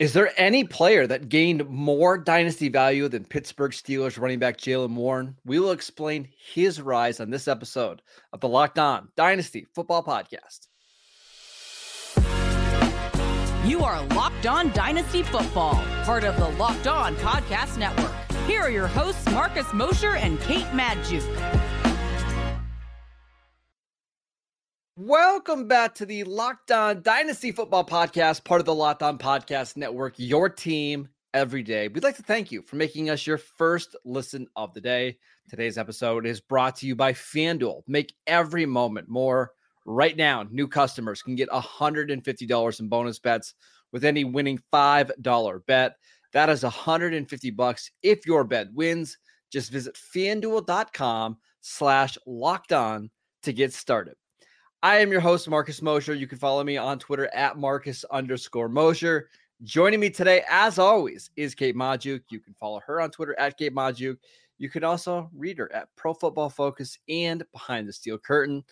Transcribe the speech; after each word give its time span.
Is 0.00 0.14
there 0.14 0.32
any 0.38 0.64
player 0.64 1.06
that 1.06 1.28
gained 1.28 1.68
more 1.68 2.16
dynasty 2.16 2.70
value 2.70 3.06
than 3.06 3.26
Pittsburgh 3.26 3.72
Steelers 3.72 4.18
running 4.18 4.38
back 4.38 4.56
Jaylen 4.56 4.94
Warren? 4.94 5.36
We 5.44 5.60
will 5.60 5.72
explain 5.72 6.26
his 6.54 6.80
rise 6.80 7.20
on 7.20 7.28
this 7.28 7.46
episode 7.46 8.00
of 8.32 8.40
the 8.40 8.48
Locked 8.48 8.78
On 8.78 9.08
Dynasty 9.14 9.66
Football 9.74 10.02
Podcast. 10.02 10.68
You 13.68 13.84
are 13.84 14.02
Locked 14.14 14.46
On 14.46 14.72
Dynasty 14.72 15.22
Football, 15.22 15.74
part 16.04 16.24
of 16.24 16.34
the 16.38 16.48
Locked 16.58 16.86
On 16.86 17.14
Podcast 17.16 17.76
Network. 17.76 18.14
Here 18.46 18.62
are 18.62 18.70
your 18.70 18.86
hosts, 18.86 19.26
Marcus 19.26 19.70
Mosher 19.74 20.16
and 20.16 20.40
Kate 20.40 20.64
Magdziuk. 20.68 21.69
Welcome 25.02 25.66
back 25.66 25.94
to 25.94 26.04
the 26.04 26.24
Locked 26.24 26.70
On 26.70 27.00
Dynasty 27.00 27.52
Football 27.52 27.86
Podcast, 27.86 28.44
part 28.44 28.60
of 28.60 28.66
the 28.66 28.74
Locked 28.74 29.02
On 29.02 29.16
Podcast 29.16 29.78
Network, 29.78 30.12
your 30.18 30.50
team 30.50 31.08
every 31.32 31.62
day. 31.62 31.88
We'd 31.88 32.04
like 32.04 32.16
to 32.16 32.22
thank 32.22 32.52
you 32.52 32.60
for 32.60 32.76
making 32.76 33.08
us 33.08 33.26
your 33.26 33.38
first 33.38 33.96
listen 34.04 34.46
of 34.56 34.74
the 34.74 34.80
day. 34.82 35.16
Today's 35.48 35.78
episode 35.78 36.26
is 36.26 36.42
brought 36.42 36.76
to 36.76 36.86
you 36.86 36.94
by 36.94 37.14
FanDuel. 37.14 37.80
Make 37.88 38.12
every 38.26 38.66
moment 38.66 39.08
more. 39.08 39.52
Right 39.86 40.14
now, 40.14 40.44
new 40.50 40.68
customers 40.68 41.22
can 41.22 41.34
get 41.34 41.48
$150 41.48 42.80
in 42.80 42.88
bonus 42.88 43.18
bets 43.18 43.54
with 43.92 44.04
any 44.04 44.24
winning 44.24 44.60
$5 44.70 45.66
bet. 45.66 45.94
That 46.34 46.50
is 46.50 46.62
150 46.62 47.50
bucks 47.52 47.90
if 48.02 48.26
your 48.26 48.44
bet 48.44 48.70
wins. 48.74 49.16
Just 49.50 49.72
visit 49.72 49.96
fanduel.com 50.14 51.38
slash 51.62 52.18
locked 52.26 52.74
on 52.74 53.08
to 53.44 53.54
get 53.54 53.72
started. 53.72 54.16
I 54.82 54.96
am 54.96 55.12
your 55.12 55.20
host, 55.20 55.46
Marcus 55.46 55.82
Mosher. 55.82 56.14
You 56.14 56.26
can 56.26 56.38
follow 56.38 56.64
me 56.64 56.78
on 56.78 56.98
Twitter 56.98 57.28
at 57.34 57.58
Marcus 57.58 58.02
underscore 58.10 58.70
Mosher. 58.70 59.28
Joining 59.62 60.00
me 60.00 60.08
today, 60.08 60.42
as 60.48 60.78
always, 60.78 61.30
is 61.36 61.54
Kate 61.54 61.76
Magdziuk. 61.76 62.22
You 62.30 62.40
can 62.40 62.54
follow 62.54 62.80
her 62.86 62.98
on 62.98 63.10
Twitter 63.10 63.38
at 63.38 63.58
Kate 63.58 63.74
Magdziuk. 63.74 64.16
You 64.56 64.70
can 64.70 64.82
also 64.82 65.28
read 65.36 65.58
her 65.58 65.70
at 65.74 65.94
Pro 65.96 66.14
Football 66.14 66.48
Focus 66.48 66.98
and 67.10 67.44
Behind 67.52 67.86
the 67.86 67.92
Steel 67.92 68.16
Curtain. 68.16 68.64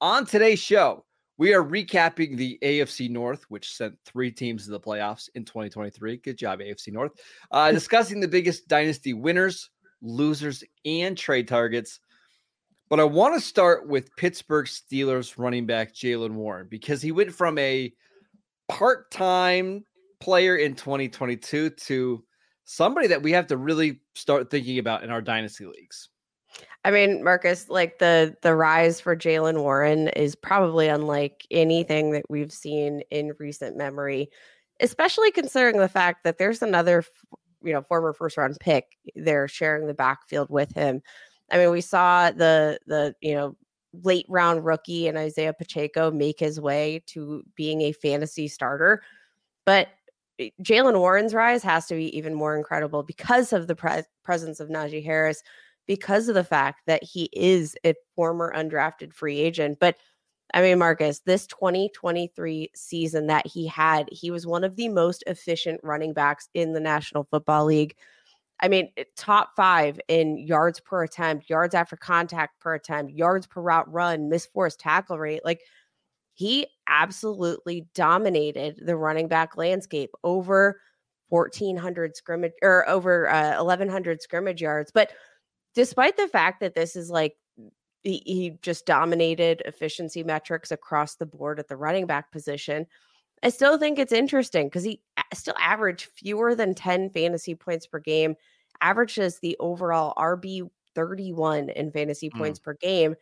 On 0.00 0.24
today's 0.24 0.58
show, 0.58 1.04
we 1.36 1.52
are 1.52 1.62
recapping 1.62 2.34
the 2.38 2.58
AFC 2.62 3.10
North, 3.10 3.44
which 3.50 3.76
sent 3.76 3.94
three 4.06 4.30
teams 4.30 4.64
to 4.64 4.70
the 4.70 4.80
playoffs 4.80 5.28
in 5.34 5.44
2023. 5.44 6.16
Good 6.16 6.38
job, 6.38 6.60
AFC 6.60 6.94
North. 6.94 7.12
Uh, 7.50 7.70
discussing 7.72 8.20
the 8.20 8.28
biggest 8.28 8.68
dynasty 8.68 9.12
winners, 9.12 9.68
losers, 10.00 10.64
and 10.86 11.14
trade 11.14 11.46
targets. 11.46 12.00
But 12.92 13.00
I 13.00 13.04
want 13.04 13.32
to 13.32 13.40
start 13.40 13.88
with 13.88 14.14
Pittsburgh 14.16 14.66
Steelers 14.66 15.38
running 15.38 15.64
back 15.64 15.94
Jaylen 15.94 16.32
Warren 16.32 16.66
because 16.68 17.00
he 17.00 17.10
went 17.10 17.32
from 17.32 17.56
a 17.56 17.90
part 18.68 19.10
time 19.10 19.86
player 20.20 20.56
in 20.56 20.74
2022 20.74 21.70
to 21.70 22.24
somebody 22.64 23.06
that 23.06 23.22
we 23.22 23.32
have 23.32 23.46
to 23.46 23.56
really 23.56 24.02
start 24.14 24.50
thinking 24.50 24.78
about 24.78 25.04
in 25.04 25.10
our 25.10 25.22
dynasty 25.22 25.64
leagues. 25.64 26.10
I 26.84 26.90
mean, 26.90 27.24
Marcus, 27.24 27.70
like 27.70 27.98
the 27.98 28.36
the 28.42 28.54
rise 28.54 29.00
for 29.00 29.16
Jaylen 29.16 29.62
Warren 29.62 30.08
is 30.08 30.34
probably 30.34 30.88
unlike 30.88 31.46
anything 31.50 32.10
that 32.10 32.26
we've 32.28 32.52
seen 32.52 33.00
in 33.10 33.32
recent 33.38 33.74
memory, 33.74 34.28
especially 34.80 35.30
considering 35.30 35.78
the 35.78 35.88
fact 35.88 36.24
that 36.24 36.36
there's 36.36 36.60
another, 36.60 37.04
you 37.64 37.72
know, 37.72 37.80
former 37.80 38.12
first 38.12 38.36
round 38.36 38.58
pick 38.60 38.84
there 39.16 39.48
sharing 39.48 39.86
the 39.86 39.94
backfield 39.94 40.50
with 40.50 40.74
him. 40.74 41.00
I 41.52 41.58
mean, 41.58 41.70
we 41.70 41.80
saw 41.82 42.30
the 42.30 42.78
the 42.86 43.14
you 43.20 43.34
know 43.34 43.56
late 44.02 44.26
round 44.28 44.64
rookie 44.64 45.06
and 45.06 45.18
Isaiah 45.18 45.52
Pacheco 45.52 46.10
make 46.10 46.40
his 46.40 46.60
way 46.60 47.02
to 47.08 47.42
being 47.54 47.82
a 47.82 47.92
fantasy 47.92 48.48
starter, 48.48 49.02
but 49.66 49.88
eh, 50.38 50.48
Jaylen 50.62 50.98
Warren's 50.98 51.34
rise 51.34 51.62
has 51.62 51.86
to 51.86 51.94
be 51.94 52.16
even 52.16 52.34
more 52.34 52.56
incredible 52.56 53.02
because 53.02 53.52
of 53.52 53.66
the 53.66 53.76
pre- 53.76 54.02
presence 54.24 54.60
of 54.60 54.70
Najee 54.70 55.04
Harris, 55.04 55.42
because 55.86 56.28
of 56.28 56.34
the 56.34 56.44
fact 56.44 56.80
that 56.86 57.02
he 57.04 57.28
is 57.34 57.76
a 57.84 57.94
former 58.16 58.52
undrafted 58.56 59.12
free 59.12 59.38
agent. 59.38 59.78
But 59.78 59.96
I 60.54 60.62
mean, 60.62 60.78
Marcus, 60.78 61.20
this 61.20 61.46
2023 61.46 62.70
season 62.74 63.26
that 63.28 63.46
he 63.46 63.66
had, 63.66 64.08
he 64.12 64.30
was 64.30 64.46
one 64.46 64.64
of 64.64 64.76
the 64.76 64.88
most 64.88 65.24
efficient 65.26 65.80
running 65.82 66.12
backs 66.12 66.48
in 66.54 66.72
the 66.72 66.80
National 66.80 67.24
Football 67.30 67.66
League. 67.66 67.94
I 68.62 68.68
mean, 68.68 68.90
top 69.16 69.50
five 69.56 70.00
in 70.08 70.38
yards 70.38 70.80
per 70.80 71.02
attempt, 71.02 71.50
yards 71.50 71.74
after 71.74 71.96
contact 71.96 72.60
per 72.60 72.74
attempt, 72.74 73.12
yards 73.12 73.46
per 73.46 73.60
route 73.60 73.92
run, 73.92 74.28
missed 74.28 74.52
force 74.52 74.76
tackle 74.76 75.18
rate. 75.18 75.44
Like 75.44 75.60
he 76.34 76.68
absolutely 76.88 77.88
dominated 77.94 78.80
the 78.86 78.96
running 78.96 79.28
back 79.28 79.56
landscape 79.56 80.10
over 80.22 80.80
1400 81.28 82.16
scrimmage 82.16 82.52
or 82.62 82.88
over 82.88 83.28
uh, 83.28 83.56
1100 83.56 84.22
scrimmage 84.22 84.62
yards. 84.62 84.92
But 84.92 85.10
despite 85.74 86.16
the 86.16 86.28
fact 86.28 86.60
that 86.60 86.74
this 86.74 86.94
is 86.94 87.10
like 87.10 87.36
he, 88.02 88.22
he 88.24 88.58
just 88.62 88.86
dominated 88.86 89.62
efficiency 89.64 90.22
metrics 90.22 90.70
across 90.70 91.16
the 91.16 91.26
board 91.26 91.58
at 91.58 91.68
the 91.68 91.76
running 91.76 92.06
back 92.06 92.32
position. 92.32 92.86
I 93.42 93.48
still 93.48 93.78
think 93.78 93.98
it's 93.98 94.12
interesting 94.12 94.66
because 94.66 94.84
he 94.84 95.00
still 95.34 95.54
averaged 95.58 96.06
fewer 96.16 96.54
than 96.54 96.74
10 96.74 97.10
fantasy 97.10 97.54
points 97.54 97.86
per 97.86 97.98
game, 97.98 98.36
averages 98.82 99.38
the 99.38 99.56
overall 99.60 100.12
RB 100.16 100.68
31 100.94 101.70
in 101.70 101.90
fantasy 101.90 102.28
mm. 102.28 102.38
points 102.38 102.58
per 102.58 102.74
game. 102.74 103.14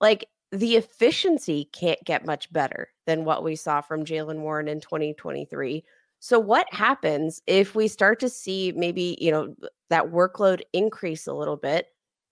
Like 0.00 0.28
the 0.52 0.76
efficiency 0.76 1.68
can't 1.72 2.02
get 2.04 2.24
much 2.24 2.52
better 2.52 2.88
than 3.06 3.24
what 3.24 3.44
we 3.44 3.56
saw 3.56 3.80
from 3.80 4.04
Jaylen 4.04 4.40
Warren 4.40 4.68
in 4.68 4.80
2023. 4.80 5.84
So 6.20 6.38
what 6.38 6.72
happens 6.72 7.42
if 7.46 7.74
we 7.74 7.88
start 7.88 8.20
to 8.20 8.28
see 8.28 8.72
maybe, 8.74 9.18
you 9.20 9.30
know, 9.30 9.54
that 9.90 10.10
workload 10.10 10.62
increase 10.72 11.26
a 11.26 11.34
little 11.34 11.56
bit 11.56 11.88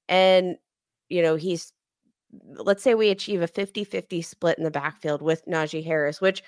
and 0.08 0.56
you 1.08 1.22
know, 1.22 1.36
he's 1.36 1.72
let's 2.56 2.82
say 2.82 2.94
we 2.94 3.10
achieve 3.10 3.42
a 3.42 3.46
50-50 3.48 4.24
split 4.24 4.58
in 4.58 4.64
the 4.64 4.70
backfield 4.70 5.22
with 5.22 5.46
Najee 5.46 5.84
Harris, 5.84 6.20
which 6.20 6.42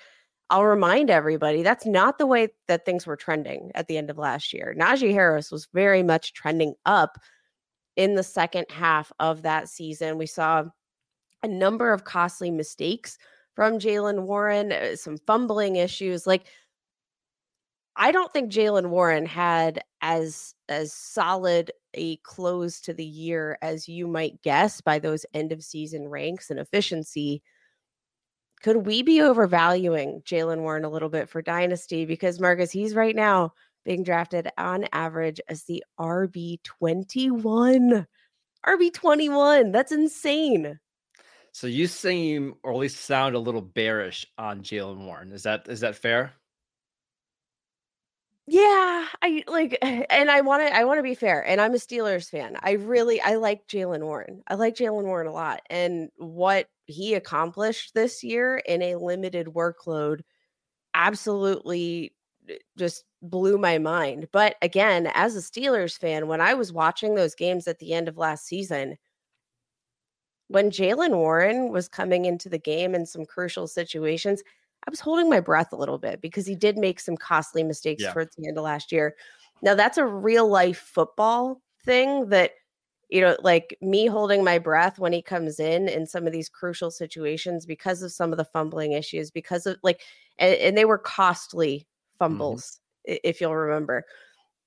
I'll 0.49 0.65
remind 0.65 1.09
everybody 1.09 1.61
that's 1.61 1.85
not 1.85 2.17
the 2.17 2.25
way 2.25 2.49
that 2.67 2.85
things 2.85 3.05
were 3.05 3.17
trending 3.17 3.71
at 3.75 3.87
the 3.87 3.97
end 3.97 4.09
of 4.09 4.17
last 4.17 4.53
year. 4.53 4.73
Najee 4.77 5.11
Harris 5.11 5.51
was 5.51 5.67
very 5.73 6.03
much 6.03 6.33
trending 6.33 6.73
up 6.85 7.17
in 7.97 8.15
the 8.15 8.23
second 8.23 8.65
half 8.69 9.11
of 9.19 9.41
that 9.41 9.67
season. 9.67 10.17
We 10.17 10.25
saw 10.25 10.63
a 11.43 11.47
number 11.47 11.91
of 11.91 12.05
costly 12.05 12.49
mistakes 12.51 13.17
from 13.55 13.79
Jaylen 13.79 14.21
Warren, 14.21 14.71
uh, 14.71 14.95
some 14.95 15.17
fumbling 15.25 15.75
issues. 15.75 16.25
Like, 16.25 16.45
I 17.95 18.11
don't 18.11 18.31
think 18.31 18.51
Jaylen 18.51 18.89
Warren 18.89 19.25
had 19.25 19.81
as 20.01 20.53
as 20.69 20.93
solid 20.93 21.71
a 21.95 22.17
close 22.17 22.79
to 22.81 22.93
the 22.93 23.03
year 23.03 23.57
as 23.61 23.89
you 23.89 24.07
might 24.07 24.41
guess 24.43 24.79
by 24.79 24.99
those 24.99 25.25
end 25.33 25.51
of 25.51 25.63
season 25.63 26.07
ranks 26.07 26.51
and 26.51 26.59
efficiency 26.59 27.41
could 28.61 28.85
we 28.85 29.01
be 29.01 29.21
overvaluing 29.21 30.21
Jaylen 30.23 30.61
Warren 30.61 30.85
a 30.85 30.89
little 30.89 31.09
bit 31.09 31.29
for 31.29 31.41
Dynasty? 31.41 32.05
Because 32.05 32.39
Marcus, 32.39 32.71
he's 32.71 32.95
right 32.95 33.15
now 33.15 33.53
being 33.85 34.03
drafted 34.03 34.49
on 34.57 34.85
average 34.91 35.39
as 35.47 35.63
the 35.63 35.83
RB21. 35.99 38.05
RB21. 38.65 39.71
That's 39.71 39.91
insane. 39.91 40.79
So 41.51 41.67
you 41.67 41.87
seem 41.87 42.55
or 42.63 42.73
at 42.73 42.77
least 42.77 43.05
sound 43.05 43.35
a 43.35 43.39
little 43.39 43.61
bearish 43.61 44.25
on 44.37 44.61
Jaylen 44.61 45.05
Warren. 45.05 45.31
Is 45.31 45.43
that 45.43 45.67
is 45.67 45.79
that 45.79 45.95
fair? 45.95 46.33
Yeah, 48.45 49.05
I 49.21 49.43
like 49.47 49.77
eh, 49.81 50.03
and 50.09 50.29
I 50.29 50.41
want 50.41 50.67
to 50.67 50.75
I 50.75 50.83
want 50.83 50.99
to 50.99 51.03
be 51.03 51.15
fair. 51.15 51.45
And 51.45 51.59
I'm 51.59 51.73
a 51.73 51.77
Steelers 51.77 52.29
fan. 52.29 52.57
I 52.61 52.73
really 52.73 53.19
I 53.21 53.35
like 53.35 53.67
Jaylen 53.67 54.03
Warren. 54.03 54.43
I 54.47 54.55
like 54.55 54.75
Jaylen 54.75 55.03
Warren 55.03 55.27
a 55.27 55.33
lot. 55.33 55.61
And 55.69 56.09
what 56.17 56.67
he 56.87 57.13
accomplished 57.13 57.93
this 57.93 58.23
year 58.23 58.57
in 58.65 58.81
a 58.81 58.95
limited 58.95 59.47
workload 59.47 60.21
absolutely 60.93 62.13
eh, 62.49 62.55
just 62.77 63.03
blew 63.21 63.57
my 63.57 63.77
mind. 63.77 64.27
But 64.31 64.55
again, 64.61 65.11
as 65.13 65.35
a 65.35 65.39
Steelers 65.39 65.97
fan, 65.97 66.27
when 66.27 66.41
I 66.41 66.53
was 66.53 66.73
watching 66.73 67.15
those 67.15 67.35
games 67.35 67.67
at 67.67 67.79
the 67.79 67.93
end 67.93 68.07
of 68.07 68.17
last 68.17 68.45
season, 68.45 68.97
when 70.47 70.71
Jaylen 70.71 71.15
Warren 71.15 71.71
was 71.71 71.87
coming 71.87 72.25
into 72.25 72.49
the 72.49 72.57
game 72.57 72.95
in 72.95 73.05
some 73.05 73.25
crucial 73.25 73.67
situations, 73.67 74.41
I 74.85 74.89
was 74.89 74.99
holding 74.99 75.29
my 75.29 75.39
breath 75.39 75.73
a 75.73 75.77
little 75.77 75.97
bit 75.97 76.21
because 76.21 76.45
he 76.45 76.55
did 76.55 76.77
make 76.77 76.99
some 76.99 77.17
costly 77.17 77.63
mistakes 77.63 78.03
yeah. 78.03 78.13
towards 78.13 78.35
the 78.35 78.47
end 78.47 78.57
of 78.57 78.63
last 78.63 78.91
year. 78.91 79.15
Now, 79.61 79.75
that's 79.75 79.97
a 79.97 80.05
real 80.05 80.47
life 80.47 80.77
football 80.77 81.61
thing 81.83 82.29
that 82.29 82.51
you 83.09 83.21
know, 83.21 83.37
like 83.41 83.77
me 83.81 84.05
holding 84.07 84.43
my 84.43 84.59
breath 84.59 84.99
when 84.99 85.13
he 85.13 85.21
comes 85.21 85.59
in 85.59 85.87
in 85.87 86.05
some 86.05 86.27
of 86.27 86.33
these 86.33 86.49
crucial 86.49 86.91
situations 86.91 87.65
because 87.65 88.01
of 88.01 88.11
some 88.11 88.31
of 88.31 88.37
the 88.37 88.45
fumbling 88.45 88.91
issues, 88.91 89.31
because 89.31 89.65
of 89.65 89.77
like, 89.81 90.01
and, 90.37 90.55
and 90.55 90.77
they 90.77 90.85
were 90.85 90.97
costly 90.97 91.79
mm-hmm. 91.79 92.25
fumbles, 92.25 92.79
mm-hmm. 93.07 93.15
if 93.23 93.39
you'll 93.39 93.55
remember. 93.55 94.05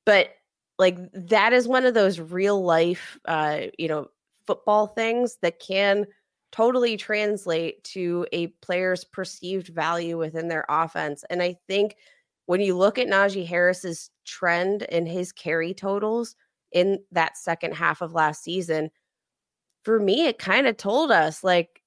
But 0.06 0.30
like, 0.78 0.98
that 1.12 1.52
is 1.52 1.68
one 1.68 1.84
of 1.84 1.92
those 1.92 2.18
real 2.18 2.62
life, 2.62 3.18
uh, 3.26 3.62
you 3.78 3.88
know, 3.88 4.08
football 4.46 4.86
things 4.86 5.36
that 5.42 5.60
can 5.60 6.06
totally 6.50 6.96
translate 6.96 7.84
to 7.84 8.26
a 8.32 8.48
player's 8.62 9.04
perceived 9.04 9.68
value 9.68 10.18
within 10.18 10.48
their 10.48 10.64
offense. 10.68 11.24
And 11.30 11.42
I 11.42 11.56
think 11.68 11.96
when 12.46 12.60
you 12.60 12.76
look 12.76 12.98
at 12.98 13.06
Najee 13.06 13.46
Harris's 13.46 14.10
trend 14.24 14.82
and 14.90 15.06
his 15.06 15.30
carry 15.30 15.74
totals 15.74 16.34
in 16.72 16.98
that 17.12 17.36
second 17.36 17.74
half 17.74 18.00
of 18.00 18.12
last 18.12 18.42
season, 18.44 18.90
for 19.84 19.98
me, 19.98 20.26
it 20.26 20.38
kind 20.38 20.66
of 20.66 20.76
told 20.76 21.10
us 21.10 21.42
like 21.42 21.82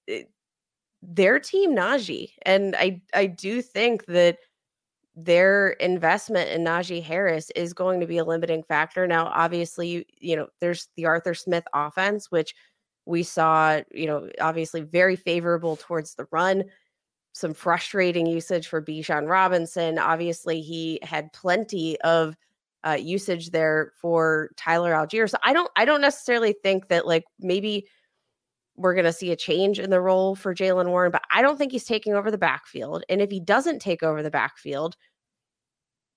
their 1.01 1.39
team 1.39 1.75
Najee. 1.75 2.31
And 2.43 2.75
I 2.75 3.01
I 3.13 3.27
do 3.27 3.61
think 3.61 4.05
that 4.05 4.37
their 5.15 5.71
investment 5.71 6.49
in 6.49 6.63
Najee 6.63 7.03
Harris 7.03 7.51
is 7.55 7.73
going 7.73 7.99
to 7.99 8.07
be 8.07 8.17
a 8.17 8.23
limiting 8.23 8.63
factor. 8.63 9.05
Now, 9.05 9.27
obviously, 9.27 10.07
you 10.19 10.35
know, 10.35 10.47
there's 10.59 10.87
the 10.95 11.05
Arthur 11.05 11.35
Smith 11.35 11.65
offense, 11.73 12.31
which 12.31 12.55
we 13.05 13.21
saw, 13.21 13.81
you 13.91 14.07
know, 14.07 14.29
obviously 14.41 14.81
very 14.81 15.15
favorable 15.15 15.75
towards 15.75 16.15
the 16.15 16.25
run. 16.31 16.63
Some 17.33 17.53
frustrating 17.53 18.25
usage 18.25 18.67
for 18.67 18.81
Bijan 18.81 19.27
Robinson. 19.29 19.99
Obviously, 19.99 20.61
he 20.61 20.99
had 21.03 21.33
plenty 21.33 21.99
of 22.01 22.35
uh, 22.85 22.97
usage 22.99 23.51
there 23.51 23.93
for 24.01 24.49
Tyler 24.57 24.93
Allgeier. 24.93 25.29
So 25.29 25.37
I 25.43 25.53
don't, 25.53 25.69
I 25.75 25.85
don't 25.85 26.01
necessarily 26.01 26.55
think 26.63 26.87
that 26.89 27.07
like 27.07 27.23
maybe 27.39 27.87
we're 28.75 28.93
going 28.93 29.05
to 29.05 29.13
see 29.13 29.31
a 29.31 29.35
change 29.35 29.79
in 29.79 29.89
the 29.89 30.01
role 30.01 30.35
for 30.35 30.55
Jaylen 30.55 30.87
Warren, 30.89 31.11
but 31.11 31.21
I 31.31 31.41
don't 31.41 31.57
think 31.57 31.71
he's 31.71 31.83
taking 31.83 32.13
over 32.13 32.31
the 32.31 32.37
backfield. 32.37 33.03
And 33.09 33.21
if 33.21 33.29
he 33.29 33.39
doesn't 33.39 33.79
take 33.79 34.03
over 34.03 34.23
the 34.23 34.31
backfield, 34.31 34.95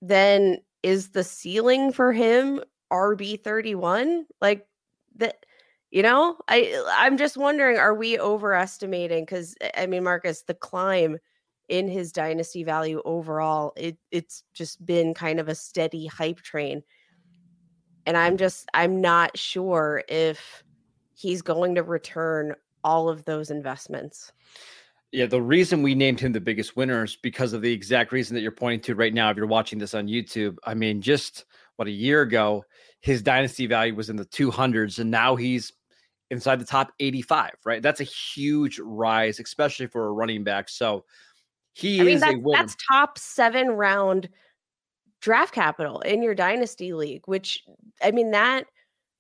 then 0.01 0.59
is 0.83 1.11
the 1.11 1.25
ceiling 1.25 1.93
for 1.93 2.13
him 2.13 2.61
RB 2.93 3.43
31? 3.43 4.27
Like 4.41 4.67
that, 5.17 5.45
you 5.91 6.03
know, 6.03 6.37
I 6.49 6.83
I'm 6.91 7.17
just 7.17 7.37
wondering, 7.37 7.79
are 7.79 7.95
we 7.95 8.19
overestimating? 8.19 9.25
Because 9.25 9.55
I 9.77 9.87
mean, 9.87 10.05
Marcus, 10.05 10.43
the 10.43 10.55
climb 10.55 11.19
in 11.69 11.89
his 11.89 12.13
dynasty 12.13 12.65
value 12.65 13.03
overall, 13.05 13.73
it 13.77 13.97
it's 14.11 14.45
just 14.55 14.85
been 14.85 15.15
kind 15.15 15.41
of 15.41 15.49
a 15.49 15.55
steady 15.55 16.07
hype 16.07 16.41
train. 16.41 16.83
And 18.07 18.17
I'm 18.17 18.37
just 18.37 18.69
I'm 18.75 19.01
not 19.01 19.37
sure 19.37 20.03
if 20.09 20.63
he's 21.15 21.43
going 21.43 21.75
to 21.75 21.83
return 21.83 22.55
all 22.85 23.09
of 23.09 23.25
those 23.25 23.51
investments. 23.51 24.33
Yeah, 25.13 25.27
the 25.27 25.43
reason 25.43 25.83
we 25.83 25.95
named 25.95 26.21
him 26.21 26.33
the 26.33 26.41
biggest 26.41 26.77
winner 26.77 27.05
is 27.05 27.17
because 27.17 27.53
of 27.53 27.63
the 27.63 27.73
exact 27.73 28.13
reason 28.13 28.35
that 28.35 28.43
you're 28.43 28.53
pointing 28.53 28.81
to 28.83 28.95
right 28.95 29.15
now. 29.15 29.31
If 29.31 29.37
you're 29.37 29.47
watching 29.47 29.79
this 29.79 29.95
on 29.95 30.09
YouTube, 30.09 30.57
I 30.65 30.75
mean, 30.75 31.01
just 31.01 31.47
what 31.77 31.89
a 31.89 31.93
year 31.93 32.23
ago, 32.23 32.65
his 33.01 33.23
dynasty 33.23 33.67
value 33.67 33.95
was 33.95 34.11
in 34.11 34.17
the 34.17 34.25
200s, 34.27 34.99
and 34.99 35.11
now 35.11 35.37
he's 35.37 35.73
inside 36.31 36.61
the 36.61 36.67
top 36.67 36.93
85. 37.01 37.53
Right, 37.65 37.83
that's 37.83 38.01
a 38.01 38.05
huge 38.05 38.79
rise, 38.79 39.41
especially 39.41 39.87
for 39.87 40.07
a 40.07 40.13
running 40.13 40.45
back. 40.45 40.69
So 40.69 41.05
he 41.77 42.01
I 42.01 42.05
mean, 42.05 42.15
is 42.15 42.21
that's, 42.23 42.35
a 42.35 42.39
winner. 42.39 42.59
That's 42.59 42.77
top 42.89 43.19
seven 43.19 43.69
round 43.69 44.31
draft 45.21 45.53
capital 45.53 46.01
in 46.01 46.23
your 46.23 46.35
dynasty 46.35 46.95
league, 46.95 47.21
which 47.27 47.63
I 48.03 48.13
mean 48.13 48.31
that 48.31 48.65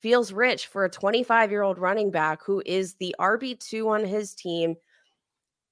feels 0.00 0.32
rich 0.32 0.66
for 0.66 0.86
a 0.86 0.90
25 0.90 1.50
year 1.50 1.60
old 1.60 1.78
running 1.78 2.10
back 2.10 2.42
who 2.42 2.62
is 2.64 2.94
the 2.94 3.14
RB2 3.20 3.86
on 3.86 4.06
his 4.06 4.34
team. 4.34 4.74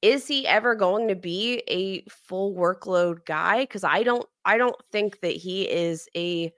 Is 0.03 0.27
he 0.27 0.47
ever 0.47 0.75
going 0.75 1.09
to 1.09 1.15
be 1.15 1.63
a 1.69 2.05
full 2.11 2.55
workload 2.55 3.25
guy? 3.25 3.63
Because 3.63 3.85
I 3.85 4.03
don't, 4.03 4.27
I 4.45 4.59
don't 4.59 4.77
think 4.93 5.21
that 5.21 5.33
he 5.33 5.63
is 5.63 6.07
a 6.15 6.53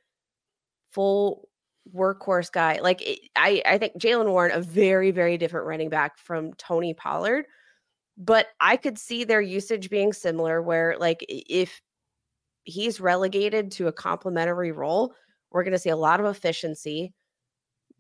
full 0.91 1.49
workhorse 1.95 2.51
guy. 2.51 2.81
Like 2.83 3.01
I, 3.37 3.63
I 3.65 3.79
think 3.79 3.93
Jaylen 3.97 4.27
Warren, 4.27 4.51
a 4.51 4.61
very, 4.61 5.13
very 5.13 5.39
different 5.39 5.69
running 5.69 5.89
back 5.89 6.19
from 6.19 6.53
Tony 6.55 6.95
Pollard, 6.95 7.45
but 8.17 8.49
I 8.61 8.77
could 8.77 8.99
see 8.99 9.25
their 9.25 9.41
usage 9.41 9.91
being 9.91 10.13
similar. 10.13 10.63
Where 10.63 10.97
like 10.99 11.25
if 11.29 11.81
he's 12.65 13.01
relegated 13.01 13.71
to 13.73 13.89
a 13.89 13.93
complementary 13.93 14.73
role, 14.73 15.15
we're 15.51 15.63
going 15.65 15.73
to 15.73 15.79
see 15.79 15.91
a 15.91 15.97
lot 15.97 16.21
of 16.21 16.27
efficiency 16.27 17.15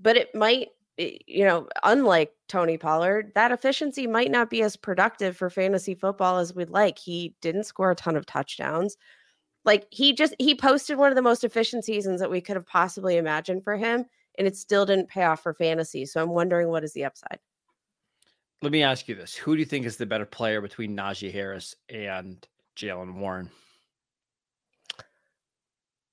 but 0.01 0.17
it 0.17 0.35
might 0.35 0.69
you 0.99 1.45
know, 1.45 1.69
unlike 1.83 2.33
Tony 2.49 2.79
Pollard, 2.79 3.33
that 3.35 3.53
efficiency 3.53 4.07
might 4.07 4.31
not 4.31 4.49
be 4.49 4.63
as 4.63 4.77
productive 4.77 5.37
for 5.37 5.51
fantasy 5.51 5.95
football 5.95 6.39
as 6.39 6.55
we'd 6.55 6.71
like. 6.71 6.99
He 6.99 7.35
didn't 7.43 7.65
score 7.65 7.91
a 7.91 7.95
ton 7.95 8.17
of 8.17 8.25
touchdowns. 8.25 8.97
Like 9.65 9.87
he 9.91 10.15
just 10.15 10.35
he 10.39 10.55
posted 10.55 10.97
one 10.97 11.11
of 11.11 11.17
the 11.17 11.23
most 11.23 11.45
efficient 11.45 11.85
seasons 11.85 12.21
that 12.21 12.31
we 12.31 12.41
could 12.41 12.57
have 12.57 12.67
possibly 12.67 13.19
imagined 13.19 13.65
for 13.65 13.77
him, 13.77 14.07
and 14.39 14.47
it 14.47 14.57
still 14.57 14.87
didn't 14.87 15.11
pay 15.11 15.25
off 15.25 15.43
for 15.43 15.55
fantasy. 15.55 16.07
So 16.07 16.23
I'm 16.23 16.31
wondering 16.31 16.69
what 16.69 16.85
is 16.85 16.95
the 16.95 17.05
upside. 17.05 17.41
Let 18.62 18.73
me 18.73 18.82
ask 18.82 19.08
you 19.08 19.14
this: 19.14 19.35
Who 19.35 19.55
do 19.55 19.61
you 19.61 19.67
think 19.67 19.87
is 19.87 19.97
the 19.97 20.06
better 20.06 20.26
player 20.26 20.61
between 20.61 20.97
Najee 20.97 21.32
Harris 21.32 21.76
and 21.88 22.47
Jaylen 22.76 23.14
Warren? 23.14 23.50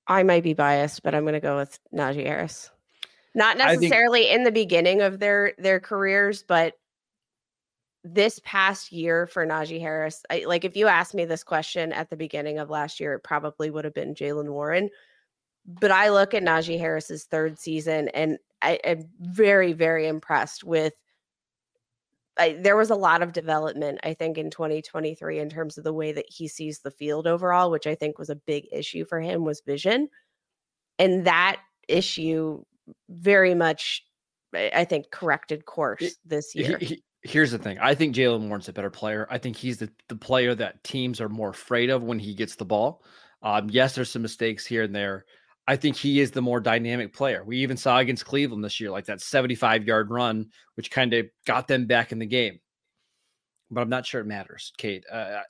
I 0.06 0.22
might 0.22 0.42
be 0.42 0.54
biased, 0.54 1.02
but 1.02 1.14
I'm 1.14 1.22
going 1.22 1.34
to 1.34 1.40
go 1.40 1.56
with 1.56 1.78
Najee 1.94 2.26
Harris. 2.26 2.70
Not 3.34 3.56
necessarily 3.56 4.24
think, 4.24 4.34
in 4.34 4.44
the 4.44 4.52
beginning 4.52 5.00
of 5.00 5.18
their 5.18 5.54
their 5.58 5.80
careers, 5.80 6.42
but 6.42 6.74
this 8.04 8.38
past 8.44 8.92
year 8.92 9.26
for 9.26 9.46
Najee 9.46 9.80
Harris, 9.80 10.22
I, 10.30 10.44
like 10.46 10.64
if 10.64 10.76
you 10.76 10.86
asked 10.86 11.14
me 11.14 11.24
this 11.24 11.42
question 11.42 11.92
at 11.92 12.10
the 12.10 12.16
beginning 12.16 12.58
of 12.58 12.68
last 12.68 13.00
year, 13.00 13.14
it 13.14 13.24
probably 13.24 13.70
would 13.70 13.86
have 13.86 13.94
been 13.94 14.14
Jaylen 14.14 14.50
Warren. 14.50 14.90
But 15.66 15.90
I 15.90 16.10
look 16.10 16.34
at 16.34 16.42
Najee 16.42 16.78
Harris's 16.78 17.24
third 17.24 17.58
season, 17.58 18.08
and 18.08 18.38
I 18.60 18.74
am 18.84 19.08
very, 19.20 19.72
very 19.72 20.06
impressed 20.06 20.62
with. 20.62 20.92
I, 22.36 22.58
there 22.60 22.76
was 22.76 22.90
a 22.90 22.96
lot 22.96 23.22
of 23.22 23.32
development, 23.32 24.00
I 24.02 24.14
think, 24.14 24.38
in 24.38 24.50
2023 24.50 25.38
in 25.38 25.48
terms 25.48 25.78
of 25.78 25.84
the 25.84 25.92
way 25.92 26.12
that 26.12 26.26
he 26.28 26.48
sees 26.48 26.80
the 26.80 26.90
field 26.90 27.26
overall, 27.26 27.70
which 27.70 27.86
I 27.86 27.94
think 27.94 28.18
was 28.18 28.30
a 28.30 28.36
big 28.36 28.66
issue 28.72 29.04
for 29.04 29.20
him 29.20 29.44
was 29.44 29.62
vision, 29.64 30.08
and 30.98 31.26
that 31.26 31.60
issue 31.88 32.64
very 33.08 33.54
much, 33.54 34.02
I 34.54 34.84
think, 34.84 35.10
corrected 35.10 35.64
course 35.64 36.16
this 36.24 36.54
year. 36.54 36.78
He, 36.78 36.86
he, 36.86 37.04
here's 37.22 37.52
the 37.52 37.58
thing. 37.58 37.78
I 37.78 37.94
think 37.94 38.14
Jaylen 38.14 38.48
Warren's 38.48 38.68
a 38.68 38.72
better 38.72 38.90
player. 38.90 39.26
I 39.30 39.38
think 39.38 39.56
he's 39.56 39.78
the, 39.78 39.90
the 40.08 40.16
player 40.16 40.54
that 40.54 40.82
teams 40.84 41.20
are 41.20 41.28
more 41.28 41.50
afraid 41.50 41.90
of 41.90 42.02
when 42.02 42.18
he 42.18 42.34
gets 42.34 42.56
the 42.56 42.64
ball. 42.64 43.02
Um, 43.42 43.68
yes, 43.70 43.94
there's 43.94 44.10
some 44.10 44.22
mistakes 44.22 44.66
here 44.66 44.82
and 44.82 44.94
there. 44.94 45.24
I 45.66 45.76
think 45.76 45.96
he 45.96 46.20
is 46.20 46.30
the 46.30 46.42
more 46.42 46.60
dynamic 46.60 47.12
player. 47.14 47.42
We 47.44 47.58
even 47.58 47.76
saw 47.76 47.98
against 47.98 48.26
Cleveland 48.26 48.64
this 48.64 48.80
year, 48.80 48.90
like 48.90 49.06
that 49.06 49.20
75 49.20 49.84
yard 49.84 50.10
run, 50.10 50.50
which 50.74 50.90
kind 50.90 51.14
of 51.14 51.26
got 51.46 51.68
them 51.68 51.86
back 51.86 52.12
in 52.12 52.18
the 52.18 52.26
game. 52.26 52.60
But 53.70 53.80
I'm 53.80 53.88
not 53.88 54.04
sure 54.04 54.20
it 54.20 54.26
matters, 54.26 54.72
Kate. 54.76 55.04
Uh, 55.10 55.40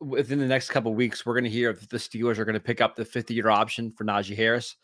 within 0.00 0.38
the 0.38 0.46
next 0.46 0.68
couple 0.70 0.94
weeks, 0.94 1.24
we're 1.24 1.34
going 1.34 1.44
to 1.44 1.50
hear 1.50 1.70
if 1.70 1.88
the 1.88 1.96
Steelers 1.96 2.38
are 2.38 2.44
going 2.44 2.54
to 2.54 2.60
pick 2.60 2.80
up 2.80 2.96
the 2.96 3.04
50 3.04 3.32
year 3.32 3.48
option 3.48 3.92
for 3.96 4.04
Najee 4.04 4.36
Harris 4.36 4.76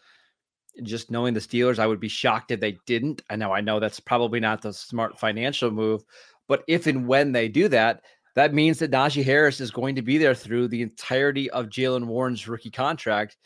just 0.83 1.11
knowing 1.11 1.35
the 1.35 1.41
Steelers, 1.41 1.79
I 1.79 1.87
would 1.87 2.01
be 2.01 2.09
shocked 2.09 2.51
if 2.51 2.61
they 2.61 2.79
didn't. 2.87 3.23
I 3.31 3.37
know, 3.37 3.53
I 3.53 3.61
know 3.61 3.81
that's 3.81 4.01
probably 4.01 4.41
not 4.41 4.63
the 4.63 4.73
smart 4.73 5.19
financial 5.19 5.71
move, 5.71 6.05
but 6.47 6.63
if 6.69 6.87
and 6.87 7.07
when 7.07 7.33
they 7.33 7.49
do 7.49 7.69
that, 7.69 8.03
that 8.35 8.55
means 8.55 8.79
that 8.79 8.91
Najee 8.91 9.25
Harris 9.25 9.61
is 9.61 9.71
going 9.71 9.97
to 9.97 10.03
be 10.03 10.19
there 10.19 10.35
through 10.35 10.69
the 10.69 10.83
entirety 10.83 11.51
of 11.51 11.67
Jaylen 11.67 12.07
Warren's 12.07 12.47
rookie 12.47 12.71
contract, 12.71 13.37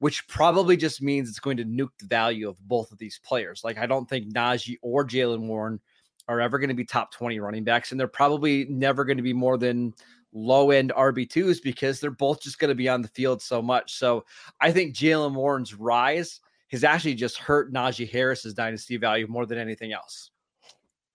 which 0.00 0.26
probably 0.28 0.76
just 0.76 1.00
means 1.00 1.28
it's 1.28 1.38
going 1.38 1.58
to 1.58 1.64
nuke 1.64 1.96
the 1.98 2.06
value 2.06 2.48
of 2.48 2.58
both 2.66 2.90
of 2.90 2.98
these 2.98 3.20
players. 3.22 3.62
Like, 3.62 3.78
I 3.78 3.86
don't 3.86 4.08
think 4.08 4.32
Najee 4.32 4.78
or 4.82 5.06
Jaylen 5.06 5.46
Warren 5.46 5.78
are 6.26 6.40
ever 6.40 6.58
going 6.58 6.68
to 6.68 6.74
be 6.74 6.84
top 6.84 7.12
20 7.12 7.38
running 7.38 7.64
backs, 7.64 7.90
and 7.90 8.00
they're 8.00 8.08
probably 8.08 8.64
never 8.70 9.04
going 9.04 9.18
to 9.18 9.22
be 9.22 9.34
more 9.34 9.58
than 9.58 9.94
low 10.32 10.70
end 10.70 10.92
RB2s 10.96 11.62
because 11.62 12.00
they're 12.00 12.10
both 12.10 12.40
just 12.40 12.58
going 12.58 12.70
to 12.70 12.74
be 12.74 12.88
on 12.88 13.02
the 13.02 13.08
field 13.08 13.42
so 13.42 13.60
much. 13.60 13.94
So 13.94 14.24
I 14.60 14.72
think 14.72 14.94
Jaylen 14.94 15.34
Warren's 15.34 15.74
rise 15.74 16.40
has 16.70 16.82
actually 16.82 17.14
just 17.14 17.36
hurt 17.36 17.72
Najee 17.72 18.10
Harris's 18.10 18.54
dynasty 18.54 18.96
value 18.96 19.26
more 19.26 19.44
than 19.44 19.58
anything 19.58 19.92
else. 19.92 20.30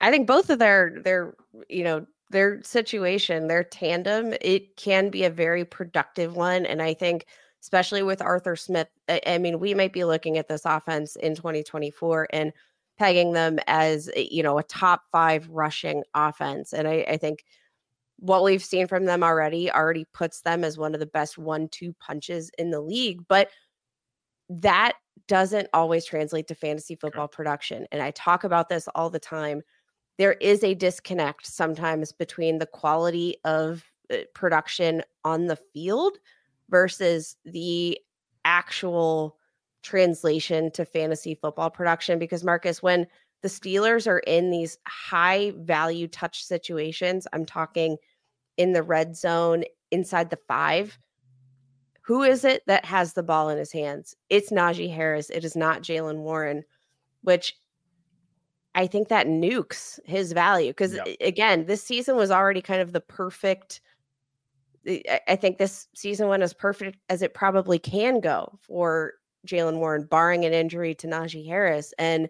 I 0.01 0.11
think 0.11 0.27
both 0.27 0.49
of 0.49 0.59
their 0.59 0.99
their 1.03 1.35
you 1.69 1.83
know 1.83 2.05
their 2.29 2.61
situation, 2.63 3.47
their 3.47 3.63
tandem, 3.63 4.33
it 4.41 4.75
can 4.77 5.09
be 5.09 5.23
a 5.23 5.29
very 5.29 5.63
productive 5.63 6.35
one, 6.35 6.65
and 6.65 6.81
I 6.81 6.93
think 6.93 7.25
especially 7.65 8.03
with 8.03 8.21
Arthur 8.21 8.55
Smith, 8.55 8.87
I, 9.09 9.19
I 9.25 9.37
mean, 9.39 9.59
we 9.59 9.73
might 9.73 9.91
be 9.91 10.03
looking 10.03 10.37
at 10.37 10.47
this 10.47 10.65
offense 10.65 11.15
in 11.15 11.33
2024 11.33 12.27
and 12.31 12.53
pegging 12.99 13.33
them 13.33 13.57
as 13.65 14.07
eh, 14.15 14.27
you 14.29 14.43
know 14.43 14.59
a 14.59 14.63
top 14.63 15.01
five 15.11 15.49
rushing 15.49 16.03
offense, 16.13 16.73
and 16.73 16.87
I, 16.87 17.03
I 17.09 17.17
think 17.17 17.43
what 18.19 18.43
we've 18.43 18.63
seen 18.63 18.87
from 18.87 19.05
them 19.05 19.23
already 19.23 19.71
already 19.71 20.05
puts 20.13 20.41
them 20.41 20.63
as 20.63 20.77
one 20.77 20.93
of 20.93 20.99
the 20.99 21.07
best 21.07 21.39
one-two 21.39 21.93
punches 21.99 22.51
in 22.59 22.69
the 22.69 22.79
league, 22.79 23.21
but 23.27 23.49
that 24.47 24.93
doesn't 25.27 25.67
always 25.73 26.05
translate 26.05 26.47
to 26.47 26.55
fantasy 26.55 26.95
football 26.95 27.27
production. 27.27 27.87
And 27.91 27.99
I 27.99 28.11
talk 28.11 28.43
about 28.43 28.69
this 28.69 28.87
all 28.93 29.09
the 29.09 29.19
time. 29.19 29.63
There 30.19 30.33
is 30.33 30.63
a 30.63 30.75
disconnect 30.75 31.47
sometimes 31.47 32.11
between 32.11 32.59
the 32.59 32.67
quality 32.67 33.37
of 33.43 33.83
uh, 34.13 34.17
production 34.35 35.01
on 35.23 35.47
the 35.47 35.57
field 35.73 36.19
versus 36.69 37.35
the 37.45 37.99
actual 38.43 39.37
translation 39.83 40.71
to 40.71 40.85
fantasy 40.85 41.35
football 41.35 41.69
production. 41.69 42.19
Because, 42.19 42.43
Marcus, 42.43 42.81
when 42.81 43.07
the 43.41 43.47
Steelers 43.47 44.07
are 44.07 44.19
in 44.19 44.49
these 44.49 44.77
high 44.87 45.53
value 45.57 46.07
touch 46.07 46.43
situations, 46.43 47.27
I'm 47.33 47.45
talking 47.45 47.97
in 48.57 48.73
the 48.73 48.81
red 48.81 49.15
zone 49.15 49.63
inside 49.91 50.29
the 50.29 50.39
five, 50.47 50.97
Who 52.05 52.21
is 52.21 52.45
it 52.45 52.61
that 52.67 52.85
has 52.85 53.13
the 53.13 53.23
ball 53.23 53.49
in 53.49 53.57
his 53.57 53.71
hands? 53.71 54.15
It's 54.29 54.51
Najee 54.51 54.93
Harris. 54.93 55.31
It 55.31 55.43
is 55.43 55.55
not 55.55 55.81
Jaylen 55.81 56.19
Warren, 56.19 56.63
which 57.23 57.55
I 58.75 58.85
think 58.85 59.07
that 59.07 59.25
nukes 59.25 59.99
his 60.05 60.31
value 60.31 60.69
because 60.69 60.93
yep. 60.93 61.07
again, 61.19 61.65
this 61.65 61.81
season 61.81 62.15
was 62.15 62.29
already 62.29 62.61
kind 62.61 62.81
of 62.81 62.91
the 62.91 63.01
perfect. 63.01 63.81
I 64.87 65.35
think 65.35 65.57
this 65.57 65.87
season 65.95 66.27
went 66.27 66.43
as 66.43 66.53
perfect 66.53 66.99
as 67.09 67.21
it 67.21 67.33
probably 67.33 67.79
can 67.79 68.19
go 68.19 68.59
for 68.61 69.13
Jaylen 69.47 69.77
Warren, 69.77 70.05
barring 70.05 70.45
an 70.45 70.53
injury 70.53 70.93
to 70.95 71.07
Najee 71.07 71.47
Harris, 71.47 71.93
and 71.97 72.29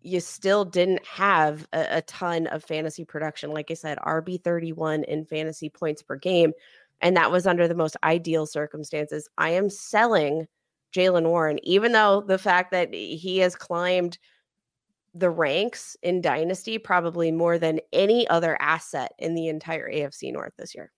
you 0.00 0.20
still 0.20 0.64
didn't 0.64 1.04
have 1.06 1.66
a, 1.72 1.98
a 1.98 2.02
ton 2.02 2.46
of 2.48 2.64
fantasy 2.64 3.04
production. 3.04 3.50
Like 3.50 3.70
I 3.70 3.74
said, 3.74 3.98
RB 3.98 4.42
thirty 4.42 4.72
one 4.72 5.04
in 5.04 5.24
fantasy 5.24 5.68
points 5.68 6.02
per 6.02 6.16
game, 6.16 6.52
and 7.00 7.16
that 7.16 7.30
was 7.30 7.46
under 7.46 7.68
the 7.68 7.74
most 7.74 7.96
ideal 8.04 8.46
circumstances. 8.46 9.28
I 9.38 9.50
am 9.50 9.70
selling 9.70 10.46
Jaylen 10.94 11.28
Warren, 11.28 11.58
even 11.62 11.92
though 11.92 12.22
the 12.22 12.38
fact 12.38 12.70
that 12.72 12.92
he 12.92 13.38
has 13.38 13.54
climbed 13.56 14.18
the 15.14 15.30
ranks 15.30 15.96
in 16.02 16.20
Dynasty 16.20 16.78
probably 16.78 17.30
more 17.30 17.58
than 17.58 17.80
any 17.92 18.26
other 18.28 18.56
asset 18.60 19.12
in 19.18 19.34
the 19.34 19.48
entire 19.48 19.90
AFC 19.90 20.32
North 20.32 20.52
this 20.56 20.74
year. 20.74 20.90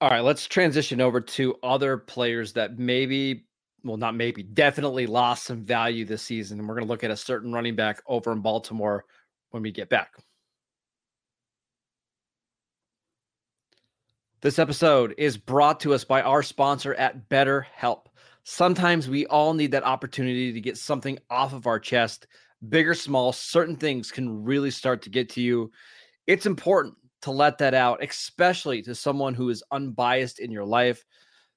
All 0.00 0.10
right, 0.10 0.20
let's 0.20 0.46
transition 0.46 1.00
over 1.00 1.20
to 1.20 1.54
other 1.62 1.96
players 1.96 2.52
that 2.54 2.78
maybe, 2.78 3.46
well, 3.84 3.96
not 3.96 4.16
maybe, 4.16 4.42
definitely 4.42 5.06
lost 5.06 5.44
some 5.44 5.64
value 5.64 6.04
this 6.04 6.22
season. 6.22 6.58
And 6.58 6.68
we're 6.68 6.74
going 6.74 6.86
to 6.86 6.90
look 6.90 7.04
at 7.04 7.10
a 7.10 7.16
certain 7.16 7.52
running 7.52 7.76
back 7.76 8.02
over 8.06 8.32
in 8.32 8.40
Baltimore 8.40 9.04
when 9.50 9.62
we 9.62 9.70
get 9.70 9.88
back. 9.88 10.12
This 14.40 14.58
episode 14.58 15.14
is 15.18 15.36
brought 15.36 15.78
to 15.80 15.94
us 15.94 16.02
by 16.02 16.20
our 16.22 16.42
sponsor 16.42 16.94
at 16.94 17.28
BetterHelp. 17.28 18.06
Sometimes 18.42 19.08
we 19.08 19.24
all 19.26 19.54
need 19.54 19.70
that 19.70 19.84
opportunity 19.84 20.52
to 20.52 20.60
get 20.60 20.76
something 20.76 21.16
off 21.30 21.52
of 21.52 21.68
our 21.68 21.78
chest 21.78 22.26
big 22.68 22.88
or 22.88 22.94
small, 22.94 23.32
certain 23.32 23.76
things 23.76 24.10
can 24.10 24.44
really 24.44 24.70
start 24.70 25.02
to 25.02 25.10
get 25.10 25.28
to 25.30 25.40
you. 25.40 25.70
It's 26.26 26.46
important 26.46 26.94
to 27.22 27.30
let 27.30 27.58
that 27.58 27.74
out, 27.74 28.02
especially 28.02 28.82
to 28.82 28.94
someone 28.94 29.34
who 29.34 29.48
is 29.48 29.62
unbiased 29.70 30.38
in 30.40 30.50
your 30.50 30.64
life. 30.64 31.04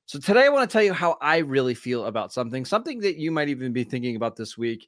So, 0.07 0.19
today 0.19 0.45
I 0.45 0.49
want 0.49 0.69
to 0.69 0.71
tell 0.71 0.83
you 0.83 0.93
how 0.93 1.17
I 1.21 1.37
really 1.37 1.73
feel 1.73 2.05
about 2.05 2.31
something, 2.31 2.63
something 2.63 2.99
that 2.99 3.17
you 3.17 3.31
might 3.31 3.49
even 3.49 3.73
be 3.73 3.83
thinking 3.83 4.15
about 4.15 4.35
this 4.35 4.57
week. 4.57 4.87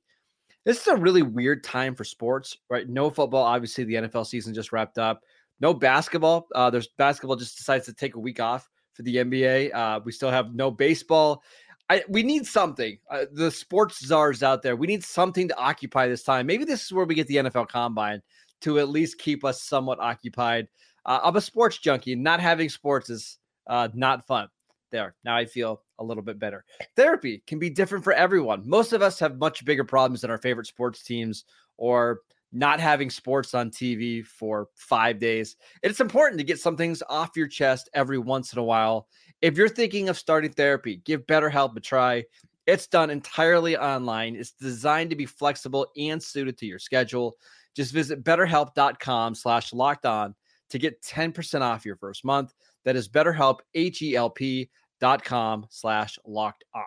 This 0.63 0.81
is 0.81 0.87
a 0.87 0.95
really 0.95 1.23
weird 1.23 1.63
time 1.63 1.95
for 1.95 2.03
sports, 2.03 2.57
right? 2.69 2.87
No 2.87 3.09
football. 3.09 3.43
Obviously, 3.43 3.83
the 3.83 3.95
NFL 3.95 4.27
season 4.27 4.53
just 4.53 4.71
wrapped 4.71 4.97
up. 4.97 5.21
No 5.59 5.73
basketball. 5.73 6.47
Uh, 6.53 6.69
there's 6.69 6.89
basketball 6.97 7.35
just 7.35 7.57
decides 7.57 7.85
to 7.85 7.93
take 7.93 8.15
a 8.15 8.19
week 8.19 8.39
off 8.39 8.69
for 8.93 9.03
the 9.03 9.15
NBA. 9.15 9.73
Uh, 9.73 10.01
we 10.03 10.11
still 10.11 10.29
have 10.29 10.53
no 10.53 10.69
baseball. 10.69 11.41
I, 11.89 12.03
we 12.09 12.23
need 12.23 12.45
something. 12.45 12.97
Uh, 13.09 13.25
the 13.31 13.49
sports 13.49 14.05
czars 14.05 14.43
out 14.43 14.61
there, 14.61 14.75
we 14.75 14.87
need 14.87 15.03
something 15.03 15.47
to 15.47 15.57
occupy 15.57 16.07
this 16.07 16.23
time. 16.23 16.45
Maybe 16.45 16.65
this 16.65 16.83
is 16.85 16.91
where 16.91 17.05
we 17.05 17.15
get 17.15 17.27
the 17.27 17.37
NFL 17.37 17.69
Combine 17.69 18.21
to 18.61 18.79
at 18.79 18.89
least 18.89 19.19
keep 19.19 19.45
us 19.45 19.63
somewhat 19.63 19.99
occupied. 19.99 20.67
Uh, 21.05 21.19
I'm 21.23 21.35
a 21.35 21.41
sports 21.41 21.77
junkie. 21.77 22.15
Not 22.15 22.39
having 22.41 22.69
sports 22.69 23.09
is 23.09 23.37
uh, 23.67 23.87
not 23.93 24.25
fun. 24.27 24.49
There, 24.91 25.15
now 25.23 25.35
I 25.35 25.45
feel 25.45 25.81
a 25.99 26.03
little 26.03 26.23
bit 26.23 26.39
better. 26.39 26.63
Therapy 26.95 27.43
can 27.45 27.59
be 27.59 27.69
different 27.69 28.03
for 28.03 28.13
everyone. 28.13 28.63
Most 28.67 28.93
of 28.93 29.01
us 29.01 29.19
have 29.19 29.37
much 29.37 29.65
bigger 29.65 29.83
problems 29.83 30.21
than 30.21 30.31
our 30.31 30.37
favorite 30.37 30.67
sports 30.67 31.03
teams 31.03 31.43
or 31.77 32.21
not 32.57 32.79
having 32.79 33.09
sports 33.09 33.53
on 33.53 33.69
TV 33.69 34.25
for 34.25 34.67
five 34.75 35.19
days. 35.19 35.55
It's 35.83 35.99
important 35.99 36.39
to 36.39 36.45
get 36.45 36.59
some 36.59 36.75
things 36.75 37.03
off 37.07 37.37
your 37.37 37.47
chest 37.47 37.89
every 37.93 38.17
once 38.17 38.51
in 38.51 38.59
a 38.59 38.63
while. 38.63 39.07
If 39.41 39.57
you're 39.57 39.69
thinking 39.69 40.09
of 40.09 40.17
starting 40.17 40.51
therapy, 40.51 41.01
give 41.05 41.27
BetterHelp 41.27 41.77
a 41.77 41.79
try. 41.79 42.23
It's 42.65 42.87
done 42.87 43.11
entirely 43.11 43.77
online. 43.77 44.35
It's 44.35 44.51
designed 44.51 45.11
to 45.11 45.15
be 45.15 45.27
flexible 45.27 45.87
and 45.97 46.21
suited 46.21 46.57
to 46.57 46.65
your 46.65 46.79
schedule. 46.79 47.37
Just 47.75 47.93
visit 47.93 48.23
betterhelp.com 48.23 49.35
slash 49.35 49.71
locked 49.71 50.07
on 50.07 50.33
to 50.71 50.79
get 50.79 51.01
10% 51.03 51.61
off 51.61 51.85
your 51.85 51.95
first 51.95 52.25
month. 52.25 52.53
That 52.85 52.95
is 52.95 53.07
betterhelp, 53.07 53.59
H-E-L-P 53.75 54.69
dot 54.99 55.23
com 55.23 55.67
slash 55.69 56.17
locked 56.25 56.63
on. 56.73 56.85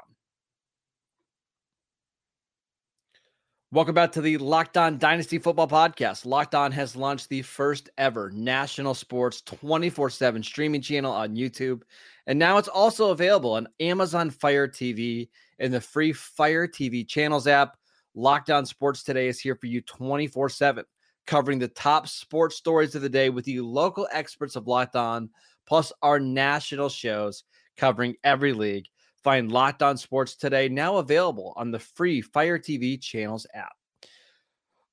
Welcome 3.72 3.94
back 3.94 4.10
to 4.12 4.20
the 4.20 4.36
Locked 4.36 4.76
On 4.76 4.98
Dynasty 4.98 5.38
Football 5.38 5.68
Podcast. 5.68 6.26
Locked 6.26 6.56
On 6.56 6.72
has 6.72 6.96
launched 6.96 7.28
the 7.28 7.42
first 7.42 7.88
ever 7.98 8.28
national 8.32 8.94
sports 8.94 9.42
24 9.42 10.10
7 10.10 10.42
streaming 10.42 10.80
channel 10.80 11.12
on 11.12 11.36
YouTube. 11.36 11.82
And 12.26 12.36
now 12.36 12.58
it's 12.58 12.66
also 12.66 13.12
available 13.12 13.52
on 13.52 13.68
Amazon 13.78 14.30
Fire 14.30 14.66
TV 14.66 15.28
and 15.60 15.72
the 15.72 15.80
free 15.80 16.12
Fire 16.12 16.66
TV 16.66 17.06
channels 17.06 17.46
app. 17.46 17.76
Locked 18.16 18.50
On 18.50 18.66
Sports 18.66 19.04
Today 19.04 19.28
is 19.28 19.38
here 19.38 19.54
for 19.54 19.66
you 19.66 19.82
24 19.82 20.48
7, 20.48 20.84
covering 21.28 21.60
the 21.60 21.68
top 21.68 22.08
sports 22.08 22.56
stories 22.56 22.96
of 22.96 23.02
the 23.02 23.08
day 23.08 23.30
with 23.30 23.44
the 23.44 23.60
local 23.60 24.08
experts 24.10 24.56
of 24.56 24.66
Locked 24.66 24.96
On, 24.96 25.30
plus 25.68 25.92
our 26.02 26.18
national 26.18 26.88
shows 26.88 27.44
covering 27.76 28.16
every 28.24 28.52
league. 28.52 28.86
Find 29.22 29.52
Locked 29.52 29.82
On 29.82 29.96
Sports 29.96 30.36
today, 30.36 30.68
now 30.68 30.96
available 30.96 31.52
on 31.56 31.70
the 31.70 31.78
free 31.78 32.20
Fire 32.20 32.58
TV 32.58 33.00
channels 33.00 33.46
app. 33.54 33.72